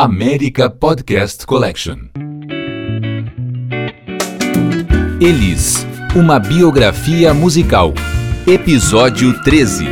América 0.00 0.70
Podcast 0.70 1.44
Collection. 1.44 1.96
Elis, 5.20 5.84
uma 6.14 6.38
biografia 6.38 7.34
musical. 7.34 7.92
Episódio 8.46 9.42
13. 9.42 9.86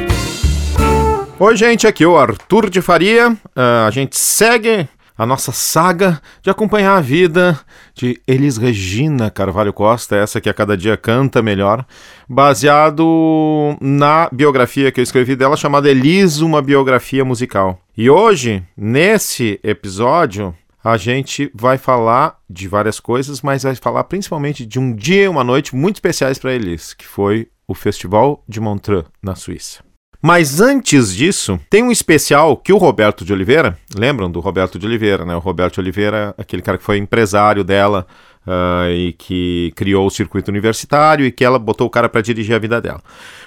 Oi, 1.41 1.57
gente, 1.57 1.89
aqui 1.89 2.05
é 2.05 2.07
o 2.07 2.17
Arthur 2.17 2.71
de 2.71 2.81
Faria. 2.81 3.33
Uh, 3.33 3.89
a 3.89 3.91
gente 3.91 4.17
segue 4.17 4.89
a 5.17 5.25
nossa 5.25 5.53
saga 5.53 6.21
de 6.43 6.51
acompanhar 6.51 6.97
a 6.97 7.01
vida 7.01 7.59
de 7.95 8.21
Elis 8.27 8.57
Regina 8.57 9.31
Carvalho 9.31 9.73
Costa, 9.73 10.17
essa 10.17 10.41
que 10.41 10.49
a 10.49 10.55
cada 10.55 10.77
dia 10.77 10.97
canta 10.97 11.43
melhor, 11.43 11.87
baseado 12.29 13.77
na 13.81 14.29
biografia 14.31 14.93
que 14.93 15.01
eu 15.01 15.05
escrevi 15.05 15.35
dela 15.35 15.57
chamada 15.57 15.91
Elis, 15.91 16.41
uma 16.41 16.61
biografia 16.61 17.25
musical. 17.25 17.81
E 17.97 18.11
hoje, 18.11 18.63
nesse 18.77 19.59
episódio, 19.63 20.55
a 20.85 20.97
gente 20.97 21.51
vai 21.55 21.79
falar 21.79 22.39
de 22.49 22.69
várias 22.69 23.01
coisas, 23.01 23.43
mas 23.43 23.63
vai 23.63 23.75
falar 23.75 24.05
principalmente 24.05 24.65
de 24.65 24.79
um 24.79 24.95
dia 24.95 25.25
e 25.25 25.29
uma 25.29 25.43
noite 25.43 25.75
muito 25.75 25.97
especiais 25.97 26.39
para 26.39 26.55
Elis, 26.55 26.95
que 26.95 27.07
foi 27.07 27.49
o 27.67 27.75
Festival 27.75 28.45
de 28.49 28.61
Montreux, 28.61 29.07
na 29.21 29.35
Suíça. 29.35 29.86
Mas 30.27 30.61
antes 30.61 31.15
disso, 31.15 31.57
tem 31.71 31.85
um 31.85 31.93
especial 31.93 32.57
que 32.57 32.73
o 32.73 32.79
Roberto 32.79 33.25
de 33.25 33.33
Oliveira, 33.33 33.79
lembram 33.97 34.29
do 34.29 34.41
Roberto 34.41 34.77
de 34.77 34.85
Oliveira, 34.85 35.25
né? 35.25 35.37
O 35.37 35.39
Roberto 35.39 35.79
Oliveira, 35.79 36.35
aquele 36.37 36.63
cara 36.63 36.77
que 36.77 36.83
foi 36.83 36.99
empresário 36.99 37.63
dela 37.63 38.05
uh, 38.45 38.91
e 38.91 39.13
que 39.13 39.73
criou 39.77 40.05
o 40.05 40.11
circuito 40.11 40.51
universitário 40.51 41.25
e 41.25 41.31
que 41.31 41.45
ela 41.45 41.61
botou 41.61 41.87
o 41.87 41.91
cara 41.91 42.09
para 42.09 42.23
dirigir 42.23 42.57
a 42.57 42.59
vida 42.59 42.81
dela. 42.81 43.01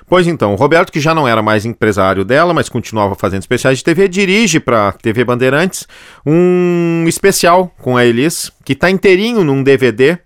Pois 0.07 0.25
então, 0.25 0.53
o 0.53 0.55
Roberto, 0.55 0.89
que 0.89 1.01
já 1.01 1.13
não 1.13 1.27
era 1.27 1.41
mais 1.41 1.65
empresário 1.65 2.23
dela, 2.23 2.53
mas 2.53 2.69
continuava 2.69 3.13
fazendo 3.13 3.41
especiais 3.41 3.79
de 3.79 3.83
TV, 3.83 4.07
dirige 4.07 4.61
para 4.61 4.93
TV 4.93 5.25
Bandeirantes 5.25 5.85
um 6.25 7.03
especial 7.09 7.75
com 7.79 7.97
a 7.97 8.05
Elis, 8.05 8.53
que 8.63 8.71
está 8.71 8.89
inteirinho 8.89 9.43
num 9.43 9.61
DVD 9.61 10.17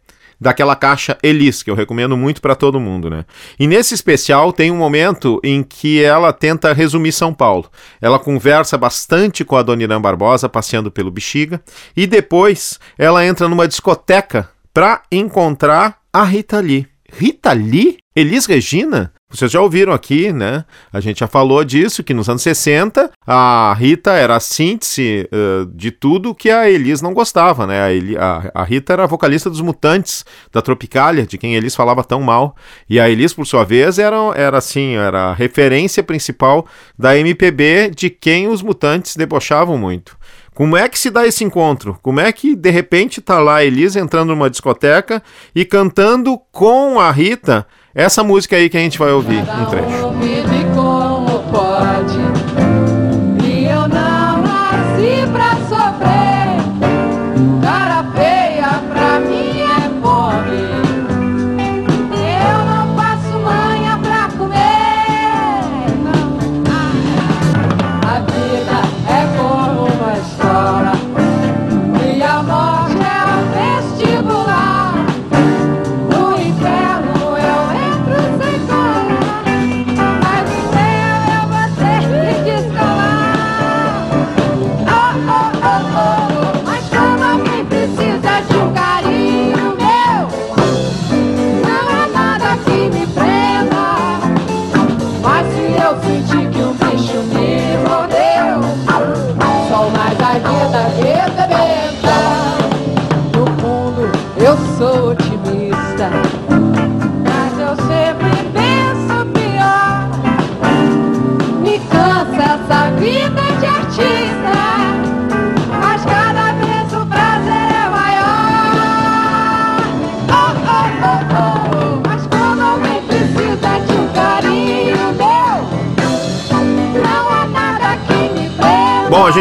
daquela 0.44 0.76
caixa 0.76 1.18
Elis, 1.24 1.64
que 1.64 1.72
eu 1.72 1.76
recomendo 1.76 2.16
muito 2.16 2.42
para 2.42 2.54
todo 2.54 2.80
mundo, 2.80 3.10
né? 3.10 3.26
E 3.58 3.66
nesse 3.66 3.94
especial 3.96 4.52
tem 4.52 4.70
um 4.70 4.78
momento 4.78 5.40
em 5.44 5.64
que 5.64 6.04
ela 6.04 6.32
tenta 6.34 6.74
resumir 6.74 7.14
São 7.14 7.34
Paulo. 7.34 7.70
Ela 8.02 8.20
conversa 8.20 8.78
bastante 8.78 9.46
com 9.46 9.56
a 9.56 9.64
Dona 9.64 9.84
Irã 9.84 10.00
Barbosa 10.00 10.50
passeando 10.50 10.92
pelo 10.92 11.10
Bexiga 11.10 11.62
e 11.96 12.06
depois 12.06 12.78
ela 12.98 13.26
entra 13.26 13.48
numa 13.48 13.68
discoteca 13.68 14.50
para 14.74 15.02
encontrar 15.12 16.00
a 16.12 16.24
Rita 16.24 16.60
Lee. 16.60 16.88
Rita 17.12 17.54
Lee? 17.54 17.98
Elis 18.16 18.46
Regina? 18.46 19.14
Vocês 19.34 19.52
já 19.52 19.60
ouviram 19.60 19.92
aqui, 19.92 20.32
né? 20.32 20.64
A 20.92 21.00
gente 21.00 21.22
já 21.22 21.28
falou 21.28 21.64
disso, 21.64 22.04
que 22.04 22.14
nos 22.14 22.30
anos 22.30 22.44
60 22.44 23.10
a 23.26 23.74
Rita 23.76 24.12
era 24.12 24.36
a 24.36 24.40
síntese 24.40 25.28
uh, 25.34 25.66
de 25.74 25.90
tudo 25.90 26.36
que 26.36 26.52
a 26.52 26.70
Elis 26.70 27.02
não 27.02 27.16
gostava, 27.16 27.66
né? 27.66 27.80
A, 27.82 28.52
a, 28.54 28.62
a, 28.62 28.64
Rita 28.64 28.94
era 28.94 29.06
a 29.06 29.08
vocalista 29.08 29.50
dos 29.50 29.60
Mutantes, 29.60 30.24
da 30.52 30.62
Tropicália, 30.62 31.26
de 31.26 31.40
quem 31.40 31.56
Elis 31.56 31.76
falava 31.76 32.04
tão 32.04 32.22
mal. 32.22 32.56
E 32.88 33.00
a 33.00 33.10
Elis, 33.10 33.34
por 33.34 33.48
sua 33.48 33.64
vez, 33.64 33.98
era, 33.98 34.18
era 34.36 34.60
assim, 34.60 34.98
era 34.98 35.32
a 35.32 35.34
referência 35.34 36.04
principal 36.04 36.68
da 36.98 37.18
MPB 37.18 37.90
de 37.90 38.12
quem 38.12 38.48
os 38.48 38.62
Mutantes 38.62 39.16
debochavam 39.16 39.80
muito. 39.80 40.16
Como 40.54 40.78
é 40.78 40.88
que 40.88 41.00
se 41.00 41.10
dá 41.10 41.26
esse 41.26 41.44
encontro? 41.44 41.98
Como 42.04 42.20
é 42.20 42.32
que 42.32 42.56
de 42.56 42.70
repente 42.70 43.20
tá 43.20 43.40
lá 43.40 43.56
a 43.56 43.66
Elis 43.66 43.96
entrando 43.96 44.30
numa 44.30 44.52
discoteca 44.52 45.24
e 45.56 45.66
cantando 45.66 46.38
com 46.52 47.00
a 47.00 47.10
Rita 47.10 47.66
essa 47.94 48.24
música 48.24 48.56
aí 48.56 48.70
que 48.70 48.78
a 48.78 48.80
gente 48.80 48.98
vai 48.98 49.12
ouvir 49.12 49.38
um 49.38 49.66
trecho. 49.66 51.13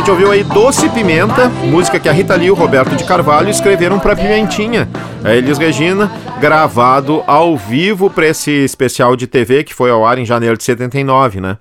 Gente 0.03 0.11
ouviu 0.11 0.33
aí 0.33 0.43
Doce 0.43 0.89
Pimenta, 0.89 1.49
música 1.49 2.01
que 2.01 2.09
a 2.09 2.13
Rita 2.13 2.35
Lee 2.35 2.49
e 2.49 2.51
o 2.51 2.55
Roberto 2.55 2.97
de 2.97 3.05
Carvalho 3.05 3.49
escreveram 3.49 4.01
para 4.01 4.17
Pimentinha. 4.17 4.89
A 5.23 5.33
Elis 5.33 5.59
Regina, 5.59 6.11
gravado 6.41 7.23
ao 7.25 7.57
vivo 7.57 8.11
para 8.11 8.27
esse 8.27 8.51
especial 8.51 9.15
de 9.15 9.29
TV 9.29 9.63
que 9.63 9.73
foi 9.73 9.93
ao 9.93 10.05
ar 10.05 10.19
em 10.19 10.27
janeiro 10.27 10.59
de 10.59 10.65
79, 10.65 11.41
né? 11.41 11.57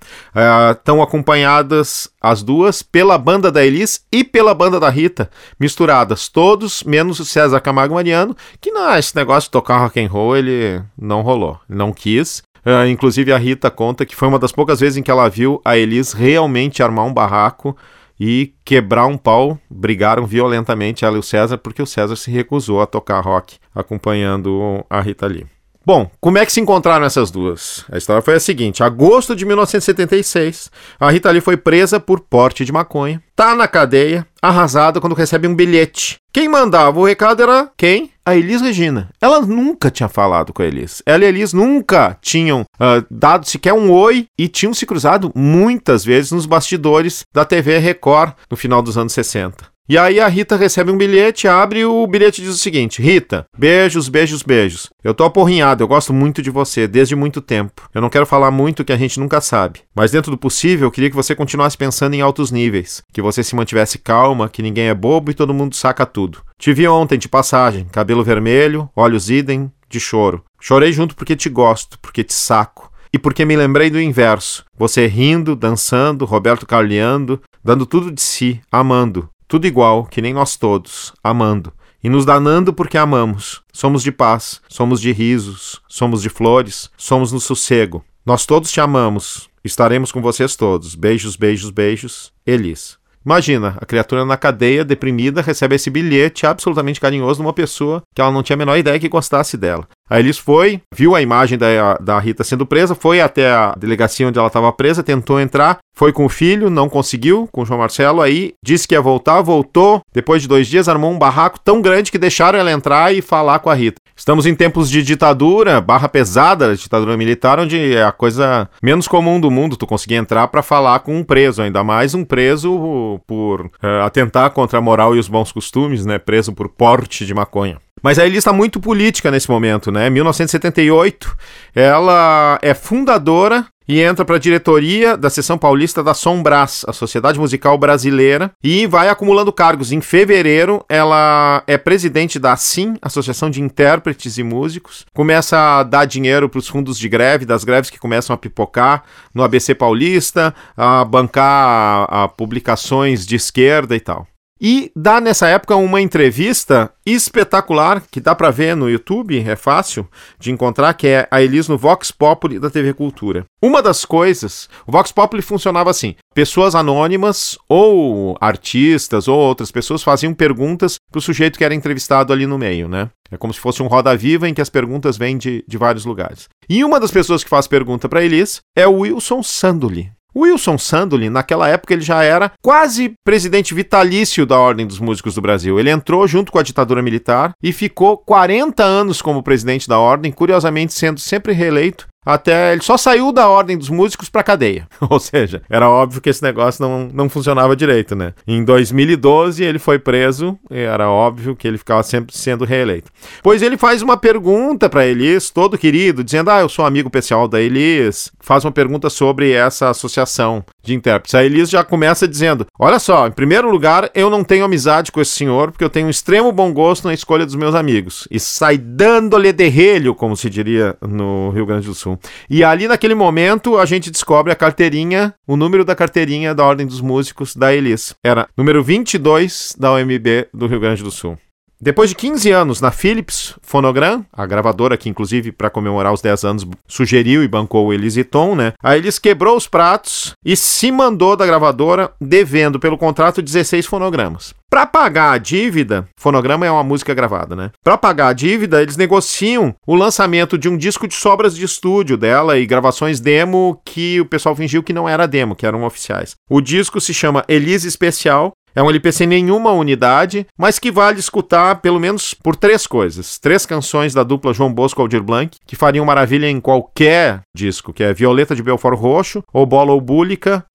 Estão 0.71 0.97
uh, 0.97 1.03
acompanhadas 1.03 2.09
as 2.19 2.41
duas 2.41 2.81
pela 2.81 3.15
banda 3.15 3.51
da 3.51 3.63
Elis 3.63 4.03
e 4.11 4.23
pela 4.23 4.55
banda 4.55 4.79
da 4.79 4.89
Rita, 4.89 5.29
misturadas, 5.59 6.27
todos 6.27 6.83
menos 6.83 7.19
o 7.19 7.25
César 7.25 7.59
Camargo 7.59 7.93
Mariano, 7.93 8.35
que 8.59 8.71
não, 8.71 8.97
esse 8.97 9.15
negócio 9.15 9.49
de 9.49 9.51
tocar 9.51 9.77
rock 9.77 10.03
and 10.03 10.09
roll 10.09 10.35
ele 10.35 10.81
não 10.99 11.21
rolou, 11.21 11.59
não 11.69 11.93
quis. 11.93 12.41
Uh, 12.65 12.87
inclusive 12.89 13.31
a 13.31 13.37
Rita 13.37 13.69
conta 13.69 14.03
que 14.03 14.15
foi 14.15 14.27
uma 14.27 14.39
das 14.39 14.51
poucas 14.51 14.79
vezes 14.79 14.97
em 14.97 15.03
que 15.03 15.11
ela 15.11 15.29
viu 15.29 15.61
a 15.63 15.77
Elis 15.77 16.11
realmente 16.11 16.81
armar 16.81 17.05
um 17.05 17.13
barraco 17.13 17.77
e 18.23 18.53
quebrar 18.63 19.07
um 19.07 19.17
pau, 19.17 19.59
brigaram 19.67 20.27
violentamente 20.27 21.03
ela 21.03 21.15
e 21.15 21.19
o 21.19 21.23
César, 21.23 21.57
porque 21.57 21.81
o 21.81 21.87
César 21.87 22.15
se 22.15 22.29
recusou 22.29 22.79
a 22.79 22.85
tocar 22.85 23.19
rock 23.19 23.57
acompanhando 23.73 24.85
a 24.87 25.01
Rita 25.01 25.25
Lee. 25.25 25.47
Bom, 25.83 26.11
como 26.19 26.37
é 26.37 26.45
que 26.45 26.51
se 26.51 26.61
encontraram 26.61 27.05
essas 27.05 27.31
duas? 27.31 27.83
A 27.91 27.97
história 27.97 28.21
foi 28.21 28.35
a 28.35 28.39
seguinte: 28.39 28.83
agosto 28.83 29.35
de 29.35 29.45
1976, 29.45 30.69
a 30.99 31.09
Rita 31.09 31.31
Lee 31.31 31.41
foi 31.41 31.57
presa 31.57 31.99
por 31.99 32.19
porte 32.19 32.63
de 32.63 32.71
maconha, 32.71 33.21
tá 33.35 33.55
na 33.55 33.67
cadeia, 33.67 34.27
arrasada 34.39 35.01
quando 35.01 35.15
recebe 35.15 35.47
um 35.47 35.55
bilhete. 35.55 36.17
Quem 36.31 36.47
mandava 36.47 36.99
o 36.99 37.05
recado 37.05 37.41
era 37.41 37.69
quem? 37.75 38.11
A 38.23 38.35
Elis 38.35 38.61
Regina. 38.61 39.09
Ela 39.19 39.41
nunca 39.41 39.89
tinha 39.89 40.07
falado 40.07 40.53
com 40.53 40.61
a 40.61 40.65
Elis. 40.65 41.01
Ela 41.05 41.23
e 41.23 41.25
a 41.25 41.29
Elis 41.29 41.51
nunca 41.51 42.15
tinham 42.21 42.61
uh, 42.61 43.05
dado 43.09 43.47
sequer 43.47 43.73
um 43.73 43.91
oi 43.91 44.27
e 44.37 44.47
tinham 44.47 44.75
se 44.75 44.85
cruzado 44.85 45.31
muitas 45.35 46.05
vezes 46.05 46.31
nos 46.31 46.45
bastidores 46.45 47.23
da 47.33 47.43
TV 47.43 47.79
Record 47.79 48.33
no 48.49 48.55
final 48.55 48.83
dos 48.83 48.97
anos 48.97 49.13
60. 49.13 49.71
E 49.91 49.97
aí 49.97 50.21
a 50.21 50.27
Rita 50.29 50.55
recebe 50.55 50.89
um 50.89 50.95
bilhete, 50.95 51.49
abre 51.49 51.81
e 51.81 51.85
o 51.85 52.07
bilhete 52.07 52.41
diz 52.41 52.51
o 52.51 52.57
seguinte: 52.57 53.01
Rita, 53.01 53.45
beijos, 53.57 54.07
beijos, 54.07 54.41
beijos. 54.41 54.89
Eu 55.03 55.13
tô 55.13 55.25
aporrinhado, 55.25 55.83
eu 55.83 55.87
gosto 55.89 56.13
muito 56.13 56.41
de 56.41 56.49
você 56.49 56.87
desde 56.87 57.13
muito 57.13 57.41
tempo. 57.41 57.89
Eu 57.93 57.99
não 57.99 58.09
quero 58.09 58.25
falar 58.25 58.51
muito 58.51 58.85
que 58.85 58.93
a 58.93 58.97
gente 58.97 59.19
nunca 59.19 59.41
sabe, 59.41 59.81
mas 59.93 60.09
dentro 60.09 60.31
do 60.31 60.37
possível, 60.37 60.87
eu 60.87 60.91
queria 60.91 61.09
que 61.09 61.15
você 61.17 61.35
continuasse 61.35 61.77
pensando 61.77 62.13
em 62.13 62.21
altos 62.21 62.51
níveis, 62.51 63.03
que 63.11 63.21
você 63.21 63.43
se 63.43 63.53
mantivesse 63.53 63.97
calma, 63.97 64.47
que 64.47 64.61
ninguém 64.61 64.87
é 64.87 64.93
bobo 64.93 65.29
e 65.29 65.33
todo 65.33 65.53
mundo 65.53 65.75
saca 65.75 66.05
tudo. 66.05 66.39
Te 66.57 66.71
vi 66.71 66.87
ontem 66.87 67.19
de 67.19 67.27
passagem, 67.27 67.83
cabelo 67.91 68.23
vermelho, 68.23 68.89
olhos 68.95 69.29
idem, 69.29 69.69
de 69.89 69.99
choro. 69.99 70.41
Chorei 70.57 70.93
junto 70.93 71.17
porque 71.17 71.35
te 71.35 71.49
gosto, 71.49 71.99
porque 71.99 72.23
te 72.23 72.33
saco 72.33 72.89
e 73.13 73.19
porque 73.19 73.43
me 73.43 73.57
lembrei 73.57 73.89
do 73.89 73.99
inverso. 73.99 74.63
Você 74.77 75.05
rindo, 75.05 75.53
dançando, 75.53 76.23
Roberto 76.23 76.65
carleando, 76.65 77.41
dando 77.61 77.85
tudo 77.85 78.09
de 78.09 78.21
si, 78.21 78.61
amando. 78.71 79.27
Tudo 79.51 79.67
igual, 79.67 80.05
que 80.05 80.21
nem 80.21 80.33
nós 80.33 80.55
todos, 80.55 81.11
amando. 81.21 81.73
E 82.01 82.07
nos 82.07 82.23
danando 82.23 82.71
porque 82.71 82.97
amamos. 82.97 83.61
Somos 83.73 84.01
de 84.01 84.09
paz, 84.09 84.61
somos 84.69 85.01
de 85.01 85.11
risos, 85.11 85.81
somos 85.89 86.21
de 86.21 86.29
flores, 86.29 86.89
somos 86.95 87.33
no 87.33 87.39
sossego. 87.41 88.01
Nós 88.25 88.45
todos 88.45 88.71
te 88.71 88.79
amamos. 88.79 89.49
Estaremos 89.61 90.09
com 90.09 90.21
vocês 90.21 90.55
todos. 90.55 90.95
Beijos, 90.95 91.35
beijos, 91.35 91.69
beijos. 91.69 92.31
Elis. 92.47 92.97
Imagina, 93.25 93.77
a 93.81 93.85
criatura 93.85 94.23
na 94.23 94.37
cadeia, 94.37 94.85
deprimida, 94.85 95.41
recebe 95.41 95.75
esse 95.75 95.89
bilhete 95.89 96.45
absolutamente 96.45 97.01
carinhoso 97.01 97.41
de 97.41 97.45
uma 97.45 97.51
pessoa 97.51 98.01
que 98.15 98.21
ela 98.21 98.31
não 98.31 98.41
tinha 98.41 98.55
a 98.55 98.57
menor 98.57 98.77
ideia 98.77 98.97
que 98.97 99.09
gostasse 99.09 99.57
dela. 99.57 99.85
A 100.11 100.19
Elis 100.19 100.37
foi, 100.37 100.81
viu 100.93 101.15
a 101.15 101.21
imagem 101.21 101.57
da, 101.57 101.93
da 101.93 102.19
Rita 102.19 102.43
sendo 102.43 102.65
presa, 102.65 102.93
foi 102.93 103.21
até 103.21 103.49
a 103.49 103.73
delegacia 103.77 104.27
onde 104.27 104.37
ela 104.37 104.49
estava 104.49 104.69
presa, 104.73 105.01
tentou 105.01 105.39
entrar, 105.39 105.77
foi 105.95 106.11
com 106.11 106.25
o 106.25 106.29
filho, 106.29 106.69
não 106.69 106.89
conseguiu, 106.89 107.47
com 107.49 107.61
o 107.61 107.65
João 107.65 107.79
Marcelo, 107.79 108.21
aí 108.21 108.51
disse 108.61 108.85
que 108.85 108.93
ia 108.93 108.99
voltar, 108.99 109.41
voltou. 109.41 110.01
Depois 110.13 110.41
de 110.41 110.49
dois 110.49 110.67
dias, 110.67 110.89
armou 110.89 111.13
um 111.13 111.17
barraco 111.17 111.57
tão 111.63 111.81
grande 111.81 112.11
que 112.11 112.17
deixaram 112.17 112.59
ela 112.59 112.73
entrar 112.73 113.15
e 113.15 113.21
falar 113.21 113.59
com 113.59 113.69
a 113.69 113.73
Rita. 113.73 114.01
Estamos 114.13 114.45
em 114.45 114.53
tempos 114.53 114.89
de 114.89 115.01
ditadura, 115.01 115.79
barra 115.79 116.09
pesada, 116.09 116.75
ditadura 116.75 117.15
militar, 117.15 117.57
onde 117.57 117.95
é 117.95 118.03
a 118.03 118.11
coisa 118.11 118.69
menos 118.83 119.07
comum 119.07 119.39
do 119.39 119.49
mundo 119.49 119.77
tu 119.77 119.87
conseguir 119.87 120.15
entrar 120.15 120.49
para 120.49 120.61
falar 120.61 120.99
com 120.99 121.15
um 121.15 121.23
preso, 121.23 121.61
ainda 121.61 121.85
mais 121.85 122.13
um 122.13 122.25
preso 122.25 123.17
por 123.25 123.61
uh, 123.61 124.03
atentar 124.03 124.51
contra 124.51 124.79
a 124.79 124.81
moral 124.81 125.15
e 125.15 125.19
os 125.19 125.29
bons 125.29 125.53
costumes, 125.53 126.05
né? 126.05 126.19
Preso 126.19 126.51
por 126.51 126.67
porte 126.67 127.25
de 127.25 127.33
maconha. 127.33 127.77
Mas 128.01 128.17
a 128.17 128.25
Elis 128.25 128.39
está 128.39 128.51
muito 128.51 128.79
política 128.79 129.29
nesse 129.29 129.49
momento, 129.49 129.91
né? 129.91 130.09
1978, 130.09 131.37
ela 131.75 132.57
é 132.61 132.73
fundadora 132.73 133.67
e 133.87 133.99
entra 133.99 134.23
para 134.23 134.37
a 134.37 134.39
diretoria 134.39 135.17
da 135.17 135.29
seção 135.29 135.57
paulista 135.57 136.01
da 136.01 136.13
Sombras, 136.13 136.85
a 136.87 136.93
Sociedade 136.93 137.37
Musical 137.37 137.77
Brasileira, 137.77 138.51
e 138.63 138.87
vai 138.87 139.09
acumulando 139.09 139.51
cargos. 139.51 139.91
Em 139.91 139.99
fevereiro, 139.99 140.85
ela 140.87 141.61
é 141.67 141.77
presidente 141.77 142.39
da 142.39 142.53
ASSIM, 142.53 142.95
Associação 143.01 143.49
de 143.49 143.61
Intérpretes 143.61 144.37
e 144.37 144.43
Músicos, 144.43 145.05
começa 145.13 145.57
a 145.57 145.83
dar 145.83 146.05
dinheiro 146.05 146.47
para 146.47 146.59
os 146.59 146.69
fundos 146.69 146.97
de 146.97 147.09
greve, 147.09 147.45
das 147.45 147.65
greves 147.65 147.89
que 147.89 147.99
começam 147.99 148.33
a 148.33 148.37
pipocar 148.37 149.03
no 149.33 149.43
ABC 149.43 149.75
Paulista, 149.75 150.55
a 150.77 151.03
bancar 151.03 152.07
a 152.09 152.27
publicações 152.29 153.25
de 153.25 153.35
esquerda 153.35 153.93
e 153.93 153.99
tal. 153.99 154.25
E 154.63 154.91
dá 154.95 155.19
nessa 155.19 155.47
época 155.47 155.75
uma 155.75 155.99
entrevista 155.99 156.93
espetacular 157.03 158.03
que 158.11 158.21
dá 158.21 158.35
para 158.35 158.51
ver 158.51 158.75
no 158.75 158.87
YouTube, 158.87 159.39
é 159.39 159.55
fácil 159.55 160.07
de 160.39 160.51
encontrar, 160.51 160.93
que 160.93 161.07
é 161.07 161.27
a 161.31 161.41
Elis 161.41 161.67
no 161.67 161.79
Vox 161.79 162.11
Populi 162.11 162.59
da 162.59 162.69
TV 162.69 162.93
Cultura. 162.93 163.43
Uma 163.59 163.81
das 163.81 164.05
coisas, 164.05 164.69
o 164.85 164.91
Vox 164.91 165.11
Populi 165.11 165.41
funcionava 165.41 165.89
assim: 165.89 166.13
pessoas 166.35 166.75
anônimas 166.75 167.57
ou 167.67 168.37
artistas 168.39 169.27
ou 169.27 169.35
outras 169.35 169.71
pessoas 169.71 170.03
faziam 170.03 170.31
perguntas 170.31 170.97
para 171.11 171.17
o 171.17 171.21
sujeito 171.21 171.57
que 171.57 171.65
era 171.65 171.73
entrevistado 171.73 172.31
ali 172.31 172.45
no 172.45 172.59
meio, 172.59 172.87
né? 172.87 173.09
É 173.31 173.37
como 173.37 173.53
se 173.53 173.59
fosse 173.59 173.81
um 173.81 173.87
roda 173.87 174.15
viva 174.15 174.47
em 174.47 174.53
que 174.53 174.61
as 174.61 174.69
perguntas 174.69 175.17
vêm 175.17 175.39
de, 175.39 175.63
de 175.67 175.77
vários 175.77 176.05
lugares. 176.05 176.47
E 176.69 176.83
uma 176.83 176.99
das 176.99 177.09
pessoas 177.09 177.43
que 177.43 177.49
faz 177.49 177.65
pergunta 177.65 178.07
para 178.07 178.23
Elis 178.23 178.59
é 178.75 178.85
o 178.85 178.99
Wilson 178.99 179.41
Sandoli. 179.41 180.11
Wilson 180.35 180.77
Sandolin, 180.77 181.29
naquela 181.29 181.67
época, 181.67 181.93
ele 181.93 182.01
já 182.01 182.23
era 182.23 182.51
quase 182.61 183.13
presidente 183.23 183.73
vitalício 183.73 184.45
da 184.45 184.57
Ordem 184.57 184.87
dos 184.87 184.99
Músicos 184.99 185.35
do 185.35 185.41
Brasil. 185.41 185.79
Ele 185.79 185.89
entrou 185.89 186.27
junto 186.27 186.51
com 186.51 186.59
a 186.59 186.63
ditadura 186.63 187.01
militar 187.01 187.53
e 187.61 187.73
ficou 187.73 188.17
40 188.17 188.83
anos 188.83 189.21
como 189.21 189.43
presidente 189.43 189.87
da 189.87 189.99
Ordem, 189.99 190.31
curiosamente 190.31 190.93
sendo 190.93 191.19
sempre 191.19 191.53
reeleito 191.53 192.07
até 192.25 192.73
ele 192.73 192.81
só 192.81 192.97
saiu 192.97 193.31
da 193.31 193.47
ordem 193.47 193.77
dos 193.77 193.89
músicos 193.89 194.29
para 194.29 194.43
cadeia. 194.43 194.87
Ou 195.09 195.19
seja, 195.19 195.61
era 195.69 195.89
óbvio 195.89 196.21
que 196.21 196.29
esse 196.29 196.43
negócio 196.43 196.81
não, 196.81 197.09
não 197.11 197.29
funcionava 197.29 197.75
direito, 197.75 198.15
né? 198.15 198.33
Em 198.47 198.63
2012 198.63 199.63
ele 199.63 199.79
foi 199.79 199.97
preso, 199.97 200.57
era 200.69 201.09
óbvio 201.09 201.55
que 201.55 201.67
ele 201.67 201.77
ficava 201.77 202.03
sempre 202.03 202.35
sendo 202.35 202.65
reeleito. 202.65 203.11
Pois 203.41 203.61
ele 203.61 203.77
faz 203.77 204.01
uma 204.01 204.17
pergunta 204.17 204.89
para 204.89 205.05
Elis, 205.05 205.49
todo 205.49 205.77
querido, 205.77 206.23
dizendo: 206.23 206.49
"Ah, 206.51 206.61
eu 206.61 206.69
sou 206.69 206.85
amigo 206.85 207.09
pessoal 207.09 207.47
da 207.47 207.59
Elis". 207.61 208.31
Faz 208.39 208.63
uma 208.63 208.71
pergunta 208.71 209.09
sobre 209.09 209.51
essa 209.51 209.89
associação 209.89 210.63
de 210.83 210.93
intérpretes. 210.93 211.35
A 211.35 211.43
Elis 211.43 211.69
já 211.69 211.83
começa 211.83 212.27
dizendo: 212.27 212.65
"Olha 212.79 212.99
só, 212.99 213.27
em 213.27 213.31
primeiro 213.31 213.69
lugar, 213.69 214.09
eu 214.13 214.29
não 214.29 214.43
tenho 214.43 214.65
amizade 214.65 215.11
com 215.11 215.21
esse 215.21 215.31
senhor 215.31 215.71
porque 215.71 215.83
eu 215.83 215.89
tenho 215.89 216.07
um 216.07 216.09
extremo 216.09 216.51
bom 216.51 216.73
gosto 216.73 217.07
na 217.07 217.13
escolha 217.13 217.45
dos 217.45 217.55
meus 217.55 217.75
amigos". 217.75 218.27
E 218.31 218.39
sai 218.39 218.77
dando-lhe 218.77 219.51
derrelho, 219.53 220.15
como 220.15 220.35
se 220.35 220.49
diria 220.49 220.95
no 221.01 221.49
Rio 221.51 221.65
Grande 221.65 221.87
do 221.87 221.93
Sul. 221.93 222.19
E 222.49 222.63
ali 222.63 222.87
naquele 222.87 223.15
momento 223.15 223.77
a 223.77 223.85
gente 223.85 224.11
descobre 224.11 224.51
a 224.51 224.55
carteirinha, 224.55 225.33
o 225.47 225.55
número 225.55 225.85
da 225.85 225.95
carteirinha 225.95 226.53
da 226.55 226.65
Ordem 226.65 226.87
dos 226.87 227.01
Músicos 227.01 227.55
da 227.55 227.73
Elis. 227.73 228.15
Era 228.23 228.47
número 228.57 228.83
22 228.83 229.75
da 229.77 229.91
OMB 229.93 230.47
do 230.53 230.67
Rio 230.67 230.79
Grande 230.79 231.03
do 231.03 231.11
Sul. 231.11 231.37
Depois 231.83 232.11
de 232.11 232.15
15 232.15 232.51
anos 232.51 232.79
na 232.79 232.91
Philips 232.91 233.55
Phonogram, 233.63 234.23
a 234.31 234.45
gravadora 234.45 234.95
que 234.95 235.09
inclusive 235.09 235.51
para 235.51 235.67
comemorar 235.67 236.13
os 236.13 236.21
10 236.21 236.43
anos 236.43 236.67
sugeriu 236.87 237.43
e 237.43 237.47
bancou 237.47 237.87
o 237.87 237.93
Elis 237.93 238.17
e 238.17 238.23
Tom, 238.23 238.53
né? 238.55 238.73
A 238.83 238.95
Elis 238.95 239.17
quebrou 239.17 239.57
os 239.57 239.67
pratos 239.67 240.33
e 240.45 240.55
se 240.55 240.91
mandou 240.91 241.35
da 241.35 241.43
gravadora 241.43 242.13
devendo 242.21 242.79
pelo 242.79 242.99
contrato 242.99 243.41
16 243.41 243.87
fonogramas. 243.87 244.53
Para 244.69 244.85
pagar 244.85 245.33
a 245.33 245.37
dívida, 245.37 246.07
fonograma 246.17 246.65
é 246.65 246.71
uma 246.71 246.83
música 246.83 247.13
gravada, 247.13 247.57
né? 247.57 247.71
Para 247.83 247.97
pagar 247.97 248.29
a 248.29 248.33
dívida, 248.33 248.81
eles 248.81 248.95
negociam 248.95 249.75
o 249.85 249.95
lançamento 249.95 250.57
de 250.57 250.69
um 250.69 250.77
disco 250.77 251.07
de 251.07 251.15
sobras 251.15 251.53
de 251.55 251.65
estúdio 251.65 252.15
dela 252.15 252.57
e 252.57 252.65
gravações 252.65 253.19
demo 253.19 253.81
que 253.83 254.21
o 254.21 254.25
pessoal 254.25 254.55
fingiu 254.55 254.81
que 254.81 254.93
não 254.93 255.09
era 255.09 255.27
demo, 255.27 255.57
que 255.57 255.65
eram 255.65 255.83
oficiais. 255.83 256.35
O 256.49 256.61
disco 256.61 257.01
se 257.01 257.13
chama 257.13 257.43
Elise 257.49 257.87
Especial 257.87 258.53
é 258.75 258.81
um 258.81 258.89
LP 258.89 259.11
sem 259.11 259.27
nenhuma 259.27 259.71
unidade, 259.71 260.45
mas 260.57 260.79
que 260.79 260.91
vale 260.91 261.19
escutar 261.19 261.75
pelo 261.81 261.99
menos 261.99 262.33
por 262.33 262.55
três 262.55 262.87
coisas. 262.87 263.37
Três 263.37 263.65
canções 263.65 264.13
da 264.13 264.23
dupla 264.23 264.53
João 264.53 264.73
Bosco 264.73 265.01
Aldir 265.01 265.23
Blanc, 265.23 265.57
que 265.65 265.75
fariam 265.75 266.05
maravilha 266.05 266.49
em 266.49 266.59
qualquer 266.59 267.41
disco, 267.55 267.93
que 267.93 268.03
é 268.03 268.13
Violeta 268.13 268.55
de 268.55 268.63
Belfort 268.63 268.97
Roxo, 268.97 269.43
ou 269.53 269.65
Bola 269.65 269.91
ou 269.91 270.01